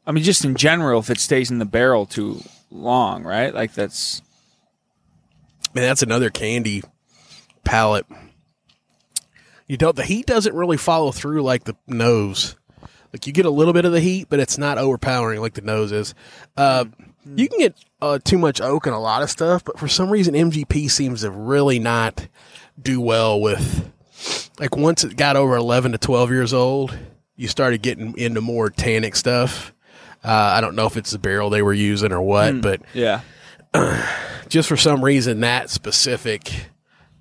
I 0.06 0.12
mean, 0.12 0.24
just 0.24 0.44
in 0.44 0.56
general, 0.56 1.00
if 1.00 1.10
it 1.10 1.20
stays 1.20 1.50
in 1.50 1.60
the 1.60 1.66
barrel 1.66 2.06
too 2.06 2.42
long, 2.70 3.24
right? 3.24 3.54
Like 3.54 3.74
that's 3.74 4.22
Man, 5.74 5.86
that's 5.86 6.04
another 6.04 6.30
candy 6.30 6.84
palette. 7.64 8.06
You 9.68 9.78
don't. 9.78 9.96
The 9.96 10.04
heat 10.04 10.28
doesn't 10.28 10.54
really 10.54 10.78
follow 10.78 11.12
through 11.12 11.42
like 11.42 11.64
the 11.64 11.76
nose. 11.88 12.56
Like 13.14 13.28
you 13.28 13.34
get 13.34 13.46
a 13.46 13.50
little 13.52 13.74
bit 13.74 13.86
of 13.86 13.92
the 13.92 14.00
heat, 14.02 14.28
but 14.30 14.40
it's 14.40 14.58
not 14.58 14.78
overpowering 14.80 15.40
like 15.40 15.54
the 15.54 15.62
nose 15.62 15.92
is. 15.92 16.16
Uh, 16.58 16.86
You 17.26 17.48
can 17.48 17.60
get 17.60 17.76
uh, 18.02 18.20
too 18.24 18.38
much 18.38 18.60
oak 18.60 18.86
and 18.88 18.96
a 18.96 19.00
lot 19.00 19.22
of 19.24 19.30
stuff, 19.30 19.64
but 19.64 19.80
for 19.80 19.88
some 19.88 20.10
reason 20.10 20.34
MGP 20.34 20.90
seems 20.92 21.22
to 21.22 21.30
really 21.32 21.80
not 21.80 22.28
do 22.82 23.00
well 23.00 23.40
with. 23.40 23.90
Like 24.60 24.76
once 24.76 25.04
it 25.04 25.16
got 25.16 25.36
over 25.36 25.56
eleven 25.56 25.92
to 25.94 25.98
twelve 25.98 26.32
years 26.32 26.54
old, 26.54 26.98
you 27.36 27.48
started 27.48 27.82
getting 27.82 28.18
into 28.18 28.42
more 28.42 28.70
tannic 28.70 29.16
stuff. 29.16 29.74
Uh, 30.24 30.30
I 30.32 30.62
don't 30.62 30.76
know 30.76 30.86
if 30.86 30.96
it's 30.98 31.12
the 31.12 31.20
barrel 31.20 31.50
they 31.50 31.62
were 31.62 31.74
using 31.74 32.12
or 32.12 32.22
what, 32.22 32.62
but 32.62 32.82
yeah. 32.94 33.22
just 34.50 34.70
for 34.70 34.78
some 34.78 35.04
reason 35.04 35.42
that 35.42 35.70
specific 35.70 36.68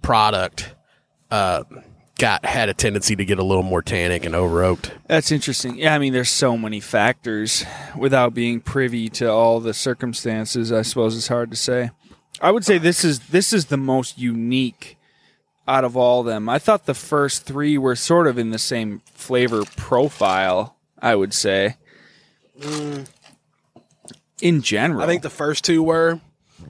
product 0.02 0.74
uh, 1.30 1.64
got 2.22 2.44
had 2.44 2.68
a 2.68 2.74
tendency 2.74 3.16
to 3.16 3.24
get 3.24 3.40
a 3.40 3.42
little 3.42 3.64
more 3.64 3.82
tannic 3.82 4.24
and 4.24 4.32
over 4.32 4.62
oaked. 4.62 4.92
That's 5.08 5.32
interesting. 5.32 5.76
Yeah, 5.76 5.92
I 5.92 5.98
mean, 5.98 6.12
there's 6.12 6.30
so 6.30 6.56
many 6.56 6.78
factors 6.78 7.64
without 7.98 8.32
being 8.32 8.60
privy 8.60 9.08
to 9.08 9.28
all 9.28 9.58
the 9.58 9.74
circumstances. 9.74 10.70
I 10.70 10.82
suppose 10.82 11.16
it's 11.16 11.26
hard 11.26 11.50
to 11.50 11.56
say. 11.56 11.90
I 12.40 12.52
would 12.52 12.64
say 12.64 12.78
this 12.78 13.04
is 13.04 13.18
this 13.30 13.52
is 13.52 13.66
the 13.66 13.76
most 13.76 14.18
unique 14.18 14.98
out 15.66 15.82
of 15.82 15.96
all 15.96 16.22
them. 16.22 16.48
I 16.48 16.60
thought 16.60 16.86
the 16.86 16.94
first 16.94 17.44
three 17.44 17.76
were 17.76 17.96
sort 17.96 18.28
of 18.28 18.38
in 18.38 18.50
the 18.50 18.58
same 18.58 19.02
flavor 19.06 19.64
profile. 19.76 20.76
I 21.00 21.16
would 21.16 21.34
say, 21.34 21.74
mm. 22.56 23.08
in 24.40 24.62
general. 24.62 25.02
I 25.02 25.06
think 25.06 25.22
the 25.22 25.30
first 25.30 25.64
two 25.64 25.82
were. 25.82 26.20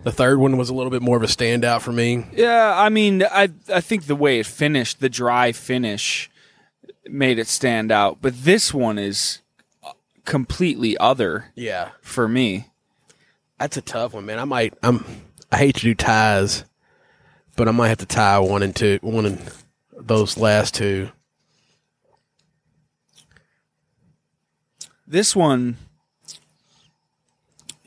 The 0.04 0.12
third 0.12 0.38
one 0.38 0.56
was 0.56 0.68
a 0.68 0.74
little 0.74 0.90
bit 0.90 1.00
more 1.02 1.16
of 1.16 1.22
a 1.22 1.26
standout 1.26 1.80
for 1.80 1.92
me. 1.92 2.26
Yeah, 2.32 2.72
I 2.76 2.88
mean, 2.88 3.22
I 3.22 3.50
I 3.72 3.80
think 3.80 4.06
the 4.06 4.16
way 4.16 4.40
it 4.40 4.46
finished, 4.46 4.98
the 5.00 5.08
dry 5.08 5.52
finish, 5.52 6.28
made 7.06 7.38
it 7.38 7.46
stand 7.46 7.92
out. 7.92 8.18
But 8.20 8.42
this 8.44 8.74
one 8.74 8.98
is 8.98 9.40
completely 10.24 10.96
other 10.98 11.46
Yeah, 11.54 11.90
for 12.00 12.26
me. 12.28 12.68
that's 13.58 13.76
a 13.76 13.82
tough 13.82 14.14
one, 14.14 14.26
man. 14.26 14.38
I 14.40 14.44
might. 14.44 14.74
I'm. 14.82 15.04
I 15.52 15.58
hate 15.58 15.76
to 15.76 15.82
do 15.82 15.94
ties, 15.94 16.64
but 17.56 17.68
I 17.68 17.70
might 17.70 17.88
have 17.88 17.98
to 17.98 18.06
tie 18.06 18.38
one 18.40 18.62
and 18.64 18.74
two. 18.74 18.98
One 19.02 19.26
and 19.26 19.38
those 19.96 20.36
last 20.36 20.74
two. 20.74 21.10
This 25.06 25.36
one, 25.36 25.76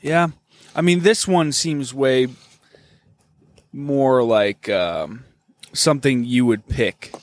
yeah, 0.00 0.28
I 0.76 0.82
mean, 0.82 1.00
this 1.00 1.26
one 1.26 1.52
seems 1.52 1.94
way 1.94 2.28
more 3.72 4.22
like 4.22 4.68
um, 4.68 5.24
something 5.72 6.22
you 6.24 6.44
would 6.44 6.68
pick 6.68 7.14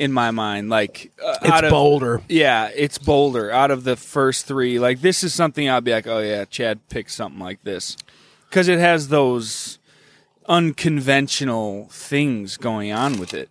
in 0.00 0.12
my 0.12 0.32
mind. 0.32 0.68
Like 0.68 1.12
uh, 1.24 1.36
It's 1.42 1.62
of- 1.62 1.70
bolder. 1.70 2.22
Yeah, 2.28 2.70
it's 2.74 2.98
bolder 2.98 3.52
out 3.52 3.70
of 3.70 3.84
the 3.84 3.94
first 3.94 4.46
three. 4.46 4.80
Like 4.80 5.00
this 5.00 5.22
is 5.22 5.32
something 5.32 5.70
I'll 5.70 5.80
be 5.80 5.92
like, 5.92 6.08
oh 6.08 6.18
yeah, 6.18 6.44
Chad 6.44 6.80
picked 6.88 7.12
something 7.12 7.40
like 7.40 7.62
this 7.62 7.96
because 8.48 8.66
it 8.66 8.80
has 8.80 9.08
those 9.08 9.78
unconventional 10.46 11.86
things 11.92 12.56
going 12.56 12.90
on 12.90 13.20
with 13.20 13.32
it. 13.32 13.48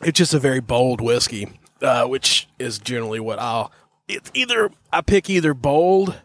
It's 0.00 0.16
just 0.18 0.32
a 0.32 0.38
very 0.38 0.60
bold 0.60 1.02
whiskey, 1.02 1.48
uh, 1.82 2.06
which 2.06 2.48
is 2.58 2.78
generally 2.78 3.20
what 3.20 3.38
I'll. 3.38 3.70
It's 4.08 4.30
either 4.34 4.70
I 4.90 5.02
pick 5.02 5.28
either 5.28 5.52
bold 5.54 6.16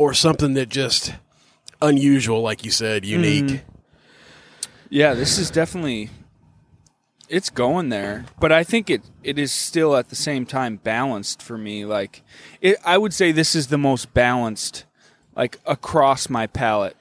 or 0.00 0.14
something 0.14 0.54
that 0.54 0.70
just 0.70 1.12
unusual, 1.82 2.40
like 2.40 2.64
you 2.64 2.70
said, 2.70 3.04
unique. 3.04 3.60
Yeah, 4.88 5.12
this 5.12 5.36
is 5.36 5.50
definitely 5.50 6.08
it's 7.28 7.50
going 7.50 7.90
there, 7.90 8.24
but 8.40 8.50
I 8.50 8.64
think 8.64 8.88
it 8.88 9.02
it 9.22 9.38
is 9.38 9.52
still 9.52 9.94
at 9.94 10.08
the 10.08 10.16
same 10.16 10.46
time 10.46 10.76
balanced 10.76 11.42
for 11.42 11.58
me. 11.58 11.84
Like 11.84 12.22
it, 12.62 12.78
I 12.82 12.96
would 12.96 13.12
say 13.12 13.30
this 13.30 13.54
is 13.54 13.66
the 13.66 13.76
most 13.76 14.14
balanced, 14.14 14.86
like 15.36 15.58
across 15.66 16.30
my 16.30 16.46
palate. 16.46 16.96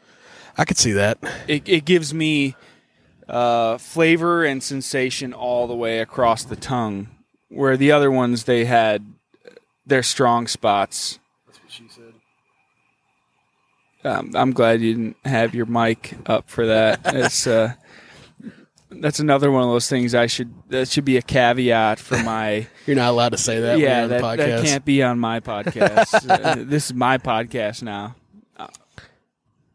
I 0.58 0.66
could 0.66 0.78
see 0.78 0.92
that. 0.92 1.20
It 1.48 1.70
it 1.70 1.86
gives 1.86 2.14
me 2.14 2.58
uh, 3.30 3.78
flavor 3.78 4.44
and 4.44 4.62
sensation 4.62 5.32
all 5.32 5.68
the 5.68 5.74
way 5.74 6.00
across 6.00 6.44
the 6.44 6.58
tongue, 6.58 7.08
where 7.48 7.78
the 7.78 7.94
other 7.94 8.12
ones 8.12 8.44
they 8.44 8.66
had 8.66 9.06
their 9.86 10.04
strong 10.04 10.48
spots. 10.48 11.18
That's 11.48 11.62
what 11.62 11.72
she 11.72 11.88
said. 11.88 12.14
Um, 14.04 14.32
I'm 14.34 14.52
glad 14.52 14.82
you 14.82 14.94
didn't 14.94 15.18
have 15.26 15.54
your 15.54 15.66
mic 15.66 16.14
up 16.26 16.50
for 16.50 16.66
that. 16.68 17.02
It's 17.06 17.46
uh, 17.48 17.74
that's 18.92 19.20
another 19.20 19.52
one 19.52 19.64
of 19.64 19.70
those 19.70 19.88
things 19.88 20.16
I 20.16 20.26
should 20.28 20.52
that 20.70 20.88
should 20.88 21.06
be 21.06 21.18
a 21.18 21.22
caveat 21.22 22.00
for 22.00 22.18
my 22.24 22.68
You're 22.88 22.96
not 22.96 23.10
allowed 23.10 23.30
to 23.34 23.38
say 23.38 23.60
that. 23.62 23.78
yeah 23.78 24.02
when 24.02 24.10
you're 24.10 24.24
on 24.26 24.38
that, 24.38 24.46
that 24.48 24.66
can't 24.66 24.86
be 24.86 25.04
on 25.04 25.20
my 25.20 25.40
podcast. 25.40 26.30
Uh, 26.30 26.56
this 26.66 26.86
is 26.88 26.94
my 26.94 27.18
podcast 27.18 27.84
now. 27.84 28.16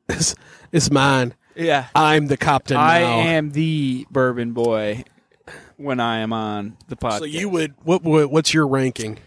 It's, 0.08 0.34
it's 0.72 0.90
mine. 0.90 1.34
Yeah, 1.54 1.86
I'm 1.94 2.26
the 2.26 2.36
captain 2.36 2.76
I 2.76 3.00
now. 3.00 3.18
am 3.20 3.50
the 3.52 4.06
bourbon 4.10 4.52
boy 4.52 5.04
when 5.76 6.00
I 6.00 6.18
am 6.18 6.32
on 6.32 6.76
the 6.88 6.96
podcast. 6.96 7.18
So 7.20 7.24
you 7.24 7.48
would 7.48 7.74
what, 7.84 8.02
what? 8.02 8.30
What's 8.30 8.52
your 8.52 8.66
ranking? 8.66 9.18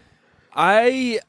I 0.54 1.20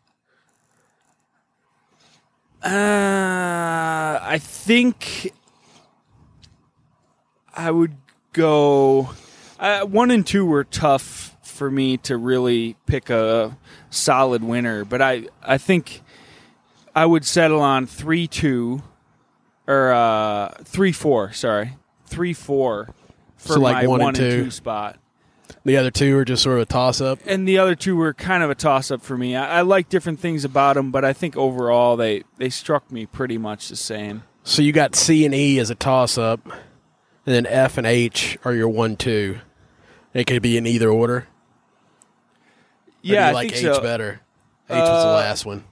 uh, 2.63 4.19
I 4.21 4.37
think 4.41 5.33
I 7.55 7.71
would 7.71 7.95
go. 8.33 9.11
Uh, 9.59 9.85
one 9.85 10.11
and 10.11 10.25
two 10.25 10.45
were 10.45 10.63
tough 10.63 11.35
for 11.41 11.69
me 11.69 11.97
to 11.97 12.17
really 12.17 12.75
pick 12.85 13.09
a 13.09 13.57
solid 13.89 14.43
winner, 14.43 14.85
but 14.85 15.01
I 15.01 15.27
I 15.41 15.57
think 15.57 16.01
I 16.95 17.05
would 17.05 17.25
settle 17.25 17.61
on 17.61 17.85
three 17.85 18.27
two 18.27 18.81
or 19.67 19.91
uh, 19.91 20.49
three 20.63 20.91
four. 20.91 21.31
Sorry, 21.33 21.77
three 22.05 22.33
four 22.33 22.89
for 23.37 23.53
So, 23.53 23.59
like, 23.59 23.75
my 23.83 23.87
one 23.87 24.01
and 24.01 24.15
two? 24.15 24.43
two 24.45 24.51
spot. 24.51 24.97
The 25.65 25.77
other 25.77 25.91
two 25.91 26.17
are 26.17 26.25
just 26.25 26.43
sort 26.43 26.57
of 26.57 26.63
a 26.63 26.65
toss 26.65 27.01
up. 27.01 27.19
and 27.25 27.47
the 27.47 27.57
other 27.57 27.75
two 27.75 27.95
were 27.95 28.13
kind 28.13 28.43
of 28.43 28.49
a 28.49 28.55
toss 28.55 28.91
up 28.91 29.01
for 29.01 29.17
me. 29.17 29.35
I, 29.35 29.59
I 29.59 29.61
like 29.61 29.89
different 29.89 30.19
things 30.19 30.45
about 30.45 30.75
them, 30.75 30.91
but 30.91 31.03
I 31.03 31.13
think 31.13 31.35
overall 31.35 31.97
they 31.97 32.23
they 32.37 32.49
struck 32.49 32.91
me 32.91 33.05
pretty 33.05 33.37
much 33.37 33.67
the 33.69 33.75
same. 33.75 34.23
So 34.43 34.61
you 34.61 34.71
got 34.71 34.95
C 34.95 35.25
and 35.25 35.33
E 35.35 35.59
as 35.59 35.69
a 35.69 35.75
toss 35.75 36.17
up, 36.17 36.45
and 36.45 36.53
then 37.35 37.45
F 37.45 37.77
and 37.77 37.85
H 37.87 38.37
are 38.45 38.53
your 38.53 38.69
one 38.69 38.95
two. 38.95 39.39
It 40.13 40.25
could 40.27 40.41
be 40.41 40.57
in 40.57 40.65
either 40.65 40.89
order. 40.89 41.27
Yeah, 43.01 43.25
you 43.25 43.29
I 43.29 43.31
like 43.31 43.51
think 43.51 43.63
H 43.65 43.75
so. 43.75 43.81
better. 43.81 44.21
H 44.69 44.75
was 44.77 45.03
the 45.03 45.09
Uh, 45.09 45.13
last 45.13 45.45
one. 45.45 45.63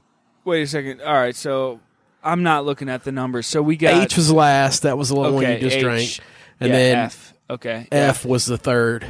Wait 0.46 0.62
a 0.64 0.68
second. 0.68 1.02
All 1.02 1.14
right, 1.14 1.36
so 1.36 1.80
I'm 2.24 2.42
not 2.44 2.66
looking 2.66 2.90
at 2.90 3.04
the 3.04 3.12
numbers. 3.12 3.48
So 3.48 3.62
we 3.62 3.76
got 3.78 4.04
H 4.04 4.16
was 4.16 4.32
last. 4.32 4.84
That 4.84 4.98
was 4.98 5.10
the 5.10 5.16
one 5.16 5.34
you 5.42 5.60
just 5.60 5.78
H. 5.78 5.84
drank, 5.84 6.20
and 6.60 6.70
Yeah, 6.70 6.76
then 6.76 6.98
F. 6.98 7.34
Okay, 7.50 7.88
yeah. 7.92 7.98
F 8.10 8.26
was 8.26 8.46
the 8.46 8.58
third. 8.58 9.06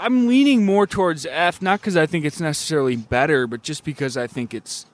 I'm 0.00 0.26
leaning 0.26 0.64
more 0.64 0.86
towards 0.86 1.26
F, 1.26 1.60
not 1.60 1.80
because 1.80 1.96
I 1.96 2.06
think 2.06 2.24
it's 2.24 2.40
necessarily 2.40 2.96
better, 2.96 3.46
but 3.46 3.62
just 3.62 3.84
because 3.84 4.16
I 4.16 4.26
think 4.26 4.54
it's 4.54 4.86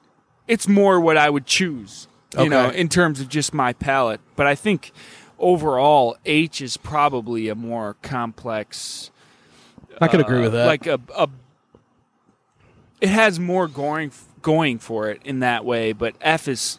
it's 0.46 0.68
more 0.68 1.00
what 1.00 1.16
I 1.16 1.30
would 1.30 1.46
choose. 1.46 2.08
You 2.38 2.50
know, 2.50 2.68
in 2.68 2.90
terms 2.90 3.20
of 3.20 3.30
just 3.30 3.54
my 3.54 3.72
palate. 3.72 4.20
But 4.34 4.46
I 4.46 4.54
think 4.54 4.92
overall 5.38 6.18
H 6.26 6.60
is 6.60 6.76
probably 6.76 7.48
a 7.48 7.54
more 7.54 7.96
complex. 8.02 9.10
I 10.02 10.08
could 10.08 10.20
agree 10.20 10.40
with 10.42 10.52
uh, 10.54 10.58
that. 10.58 10.66
Like 10.66 10.86
a, 10.86 11.00
a 11.16 11.28
it 13.00 13.08
has 13.08 13.40
more 13.40 13.68
going 13.68 14.12
going 14.42 14.78
for 14.78 15.08
it 15.08 15.22
in 15.24 15.40
that 15.40 15.64
way, 15.64 15.92
but 15.92 16.14
F 16.20 16.46
is 16.46 16.78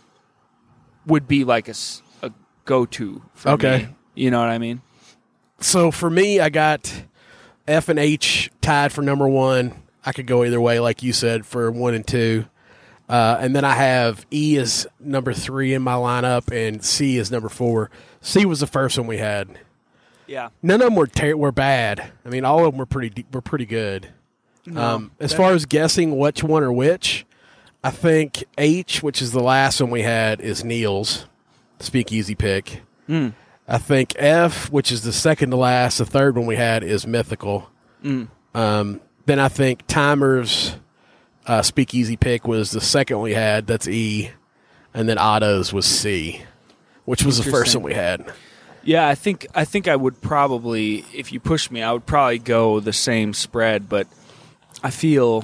would 1.07 1.27
be 1.27 1.43
like 1.43 1.67
a, 1.67 1.75
a 2.21 2.31
go 2.65 2.85
to. 2.85 3.23
Okay. 3.45 3.77
me. 3.77 3.95
you 4.13 4.29
know 4.29 4.39
what 4.39 4.49
I 4.49 4.59
mean? 4.59 4.81
so 5.59 5.91
for 5.91 6.09
me, 6.09 6.39
I 6.39 6.49
got 6.49 6.93
F 7.67 7.89
and 7.89 7.99
H 7.99 8.49
tied 8.61 8.91
for 8.91 9.01
number 9.01 9.27
one. 9.27 9.73
I 10.05 10.11
could 10.13 10.25
go 10.27 10.43
either 10.45 10.61
way, 10.61 10.79
like 10.79 11.03
you 11.03 11.11
said, 11.13 11.45
for 11.45 11.69
one 11.71 11.93
and 11.93 12.07
two. 12.07 12.45
Uh, 13.09 13.37
and 13.39 13.55
then 13.55 13.63
I 13.65 13.73
have 13.73 14.25
E 14.31 14.57
as 14.57 14.85
number 14.99 15.33
three 15.33 15.73
in 15.73 15.81
my 15.81 15.93
lineup, 15.93 16.51
and 16.51 16.83
C 16.83 17.17
is 17.17 17.31
number 17.31 17.49
four. 17.49 17.89
C 18.21 18.45
was 18.45 18.59
the 18.59 18.67
first 18.67 18.97
one 18.97 19.07
we 19.07 19.17
had. 19.17 19.59
Yeah. 20.27 20.49
None 20.61 20.81
of 20.81 20.87
them 20.87 20.95
were 20.95 21.07
ter- 21.07 21.35
were 21.37 21.53
bad. 21.53 22.11
I 22.25 22.29
mean, 22.29 22.43
all 22.43 22.65
of 22.65 22.71
them 22.71 22.77
were 22.79 22.85
pretty 22.85 23.09
de- 23.09 23.25
were 23.31 23.41
pretty 23.41 23.65
good. 23.65 24.09
um, 24.75 25.11
as 25.21 25.33
far 25.33 25.53
as 25.53 25.65
guessing 25.65 26.17
which 26.17 26.43
one 26.43 26.63
or 26.63 26.73
which, 26.73 27.25
I 27.81 27.91
think 27.91 28.43
H, 28.57 29.01
which 29.01 29.21
is 29.21 29.31
the 29.31 29.39
last 29.41 29.79
one 29.79 29.89
we 29.89 30.01
had, 30.01 30.41
is 30.41 30.65
Neil's 30.65 31.25
speakeasy 31.79 32.35
pick. 32.35 32.81
Hmm. 33.07 33.29
I 33.67 33.77
think 33.77 34.13
F, 34.17 34.71
which 34.71 34.91
is 34.91 35.01
the 35.01 35.11
second 35.11 35.51
to 35.51 35.57
last, 35.57 35.97
the 35.97 36.05
third 36.05 36.37
one 36.37 36.45
we 36.45 36.55
had, 36.55 36.83
is 36.83 37.05
Mythical. 37.05 37.69
Hmm. 38.01 38.25
Um, 38.53 39.01
then 39.25 39.39
I 39.39 39.49
think 39.49 39.85
Timer's 39.87 40.75
uh, 41.45 41.61
speakeasy 41.61 42.15
pick 42.15 42.47
was 42.47 42.71
the 42.71 42.79
second 42.81 43.19
we 43.21 43.33
had. 43.33 43.67
That's 43.67 43.87
E, 43.87 44.31
and 44.93 45.09
then 45.09 45.17
Otto's 45.17 45.73
was 45.73 45.85
C, 45.85 46.41
which 47.05 47.23
was 47.23 47.43
the 47.43 47.51
first 47.51 47.75
one 47.75 47.83
we 47.83 47.93
had. 47.93 48.31
Yeah, 48.83 49.05
I 49.05 49.15
think 49.15 49.45
I 49.53 49.65
think 49.65 49.89
I 49.89 49.97
would 49.97 50.21
probably, 50.21 51.03
if 51.13 51.33
you 51.33 51.41
push 51.41 51.69
me, 51.69 51.81
I 51.83 51.91
would 51.91 52.05
probably 52.05 52.39
go 52.39 52.79
the 52.79 52.93
same 52.93 53.33
spread. 53.33 53.89
But 53.89 54.07
I 54.81 54.91
feel, 54.91 55.43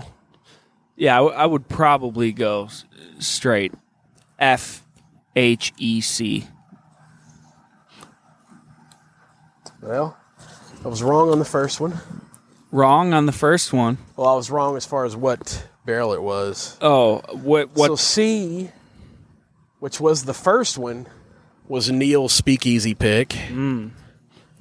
yeah, 0.96 1.16
I, 1.16 1.18
w- 1.20 1.36
I 1.36 1.46
would 1.46 1.68
probably 1.68 2.32
go 2.32 2.66
s- 2.66 2.86
straight 3.20 3.74
F 4.40 4.82
H 5.36 5.74
E 5.78 6.00
C. 6.00 6.48
Well, 9.84 10.18
I 10.86 10.88
was 10.88 11.04
wrong 11.04 11.30
on 11.30 11.40
the 11.40 11.46
first 11.46 11.82
one. 11.82 12.00
Wrong 12.72 13.14
on 13.14 13.26
the 13.26 13.34
first 13.34 13.74
one. 13.74 13.98
Well, 14.16 14.28
I 14.28 14.36
was 14.36 14.50
wrong 14.50 14.78
as 14.78 14.86
far 14.86 15.04
as 15.04 15.14
what 15.14 15.68
barrel 15.86 16.14
it 16.14 16.22
was. 16.22 16.78
Oh, 16.82 17.18
what 17.32 17.76
what? 17.76 17.88
So 17.88 17.96
C, 17.98 18.70
which 19.80 20.00
was 20.00 20.24
the 20.24 20.34
first 20.34 20.78
one, 20.78 21.08
was 21.68 21.92
Neil's 21.92 22.34
speakeasy 22.34 22.96
pick. 22.96 23.34
Hmm. 23.34 23.90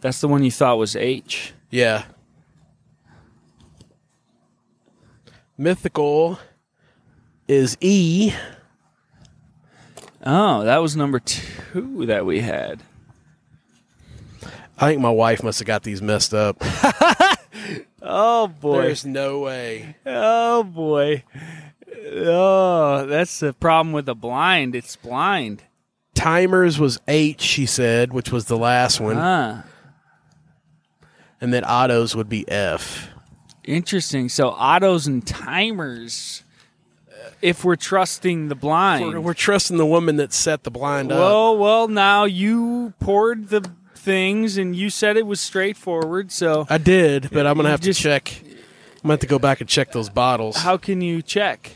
that's 0.00 0.20
the 0.20 0.26
one 0.26 0.42
you 0.42 0.50
thought 0.50 0.76
was 0.76 0.96
H. 0.96 1.52
Yeah. 1.70 2.04
Mythical 5.56 6.40
is 7.46 7.76
E. 7.80 8.32
Oh, 10.26 10.64
that 10.64 10.78
was 10.78 10.96
number 10.96 11.20
two 11.20 12.06
that 12.06 12.26
we 12.26 12.40
had. 12.40 12.82
I 14.82 14.88
think 14.88 15.00
my 15.00 15.10
wife 15.10 15.42
must 15.42 15.58
have 15.60 15.66
got 15.66 15.82
these 15.84 16.02
messed 16.02 16.34
up. 16.34 16.62
Oh 18.04 18.48
boy! 18.48 18.82
There's 18.82 19.06
no 19.06 19.38
way. 19.38 19.94
Oh 20.04 20.64
boy! 20.64 21.22
Oh, 22.16 23.06
that's 23.06 23.38
the 23.38 23.52
problem 23.52 23.92
with 23.92 24.06
the 24.06 24.14
blind. 24.16 24.74
It's 24.74 24.96
blind. 24.96 25.62
Timers 26.14 26.80
was 26.80 26.98
H, 27.06 27.40
she 27.40 27.64
said, 27.64 28.12
which 28.12 28.32
was 28.32 28.46
the 28.46 28.56
last 28.58 29.00
one. 29.00 29.16
Ah. 29.18 29.64
And 31.40 31.54
then 31.54 31.62
Otto's 31.64 32.16
would 32.16 32.28
be 32.28 32.46
F. 32.50 33.08
Interesting. 33.64 34.28
So 34.28 34.50
Otto's 34.50 35.06
and 35.06 35.24
timers. 35.24 36.42
uh, 37.08 37.30
If 37.40 37.64
we're 37.64 37.76
trusting 37.76 38.48
the 38.48 38.56
blind. 38.56 39.06
We're, 39.14 39.20
we're 39.20 39.34
trusting 39.34 39.76
the 39.76 39.86
woman 39.86 40.16
that 40.16 40.32
set 40.32 40.64
the 40.64 40.72
blind 40.72 41.12
up. 41.12 41.18
well, 41.20 41.56
well, 41.56 41.86
now 41.88 42.24
you 42.24 42.94
poured 42.98 43.48
the 43.48 43.70
things 44.02 44.56
and 44.58 44.74
you 44.76 44.90
said 44.90 45.16
it 45.16 45.26
was 45.26 45.40
straightforward. 45.40 46.30
So 46.32 46.66
I 46.68 46.78
did, 46.78 47.30
but 47.32 47.46
I'm 47.46 47.56
gonna 47.56 47.70
have 47.70 47.80
Just- 47.80 48.00
to 48.00 48.08
check. 48.08 48.32
I'm 48.42 49.08
gonna 49.08 49.14
have 49.14 49.20
to 49.20 49.26
go 49.26 49.38
back 49.38 49.60
and 49.60 49.68
check 49.68 49.92
those 49.92 50.08
bottles. 50.08 50.56
how 50.58 50.76
can 50.76 51.00
you 51.00 51.22
check? 51.22 51.72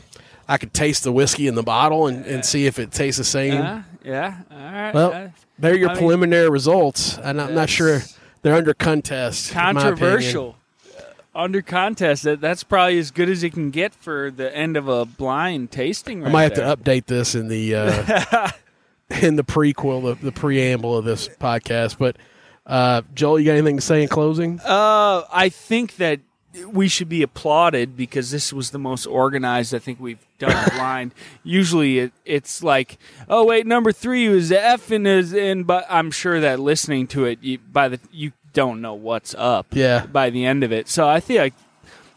I 0.47 0.57
could 0.57 0.73
taste 0.73 1.03
the 1.03 1.11
whiskey 1.11 1.47
in 1.47 1.55
the 1.55 1.63
bottle 1.63 2.07
and, 2.07 2.25
and 2.25 2.45
see 2.45 2.67
if 2.67 2.79
it 2.79 2.91
tastes 2.91 3.17
the 3.17 3.25
same. 3.25 3.61
Uh, 3.61 3.81
yeah. 4.05 4.37
All 4.49 4.57
right. 4.57 4.93
well, 4.93 5.11
Uh, 5.13 5.27
they're 5.59 5.75
your 5.75 5.89
I 5.89 5.93
mean- 5.93 5.99
preliminary 5.99 6.49
results, 6.49 7.17
and 7.17 7.41
I'm 7.41 7.53
not 7.53 7.69
sure 7.69 8.01
they're 8.43 8.55
under 8.55 8.73
contest. 8.73 9.51
controversial. 9.51 10.55
Uh, 10.97 11.01
Under 11.35 11.61
contest, 11.61 12.23
that 12.23 12.39
that's 12.41 12.63
probably 12.63 12.97
as 12.97 13.11
good 13.11 13.29
as 13.29 13.43
it 13.43 13.51
can 13.53 13.71
get 13.71 13.93
for 13.93 14.31
the 14.31 14.55
end 14.55 14.77
of 14.77 14.87
a 14.87 15.03
blind 15.05 15.69
tasting. 15.69 16.21
Right 16.21 16.29
I 16.29 16.31
might 16.31 16.43
have 16.43 16.55
there. 16.55 16.75
to 16.75 16.81
update 16.81 17.05
this 17.07 17.35
in 17.35 17.47
the 17.49 17.75
uh, 17.75 18.49
in 19.21 19.35
the 19.35 19.43
prequel, 19.43 20.19
the, 20.19 20.25
the 20.25 20.31
preamble 20.31 20.97
of 20.97 21.05
this 21.05 21.27
podcast. 21.27 21.97
But 21.97 22.17
uh, 22.65 23.01
Joel, 23.13 23.39
you 23.39 23.45
got 23.45 23.53
anything 23.53 23.77
to 23.77 23.81
say 23.81 24.03
in 24.03 24.09
closing? 24.09 24.59
Uh, 24.59 25.23
I 25.31 25.49
think 25.49 25.95
that 25.97 26.19
we 26.65 26.87
should 26.87 27.07
be 27.09 27.21
applauded 27.21 27.95
because 27.95 28.31
this 28.31 28.51
was 28.51 28.71
the 28.71 28.79
most 28.79 29.05
organized 29.05 29.75
I 29.75 29.79
think 29.79 29.99
we've 29.99 30.25
done 30.39 30.69
blind. 30.75 31.13
Usually 31.43 31.99
it, 31.99 32.13
it's 32.25 32.63
like, 32.63 32.97
oh 33.29 33.45
wait, 33.45 33.65
number 33.67 33.91
three 33.91 34.27
was 34.29 34.51
F 34.51 34.91
and 34.91 35.07
is 35.07 35.33
in, 35.33 35.63
but 35.63 35.85
I'm 35.89 36.11
sure 36.11 36.39
that 36.39 36.59
listening 36.59 37.07
to 37.07 37.25
it, 37.25 37.39
you, 37.41 37.59
by 37.59 37.89
the 37.89 37.99
you 38.11 38.33
don't 38.53 38.81
know 38.81 38.95
what's 38.95 39.35
up. 39.37 39.67
Yeah. 39.71 40.05
By 40.05 40.29
the 40.29 40.45
end 40.45 40.63
of 40.63 40.71
it, 40.71 40.87
so 40.89 41.07
I 41.07 41.19
think 41.19 41.53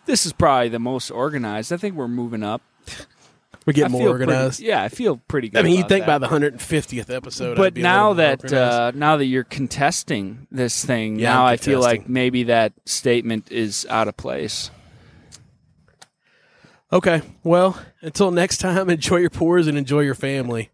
this 0.07 0.25
is 0.25 0.33
probably 0.33 0.71
the 0.71 0.79
most 0.79 1.11
organized. 1.11 1.73
I 1.73 1.77
think 1.77 1.95
we're 1.95 2.09
moving 2.09 2.43
up. 2.43 2.63
We 3.67 3.75
get 3.75 3.87
I 3.87 3.89
more 3.89 4.01
feel 4.03 4.17
pretty- 4.17 4.33
organized. 4.33 4.61
yeah, 4.61 4.83
I 4.83 4.89
feel 4.89 5.19
pretty 5.29 5.51
good. 5.51 5.59
I 5.59 5.63
mean, 5.63 5.77
you 5.77 5.85
think 5.87 6.07
that. 6.07 6.19
by 6.21 6.27
the 6.27 6.29
150th 6.29 7.15
episode, 7.15 7.57
but 7.59 7.77
now 7.77 8.15
that 8.15 8.45
organized. 8.45 8.55
uh, 8.55 8.91
now 8.95 9.17
that 9.19 9.27
you're 9.27 9.45
contesting 9.45 10.47
this 10.51 10.83
thing, 10.85 11.19
Yeah, 11.19 11.35
now 11.35 11.47
I'm 11.47 11.59
feel 11.59 11.81
like 11.81 12.09
maybe 12.09 12.45
that 12.45 12.73
statement 12.87 13.53
is 13.53 13.87
out 13.91 14.09
of 14.09 14.17
place. 14.17 14.71
okay, 16.93 17.23
well, 17.45 17.79
until 18.01 18.31
next 18.31 18.59
time, 18.59 18.89
enjoy 18.91 19.17
your 19.19 19.31
pours 19.31 19.67
and 19.67 19.77
enjoy 19.79 20.01
your 20.01 20.15
family. 20.15 20.71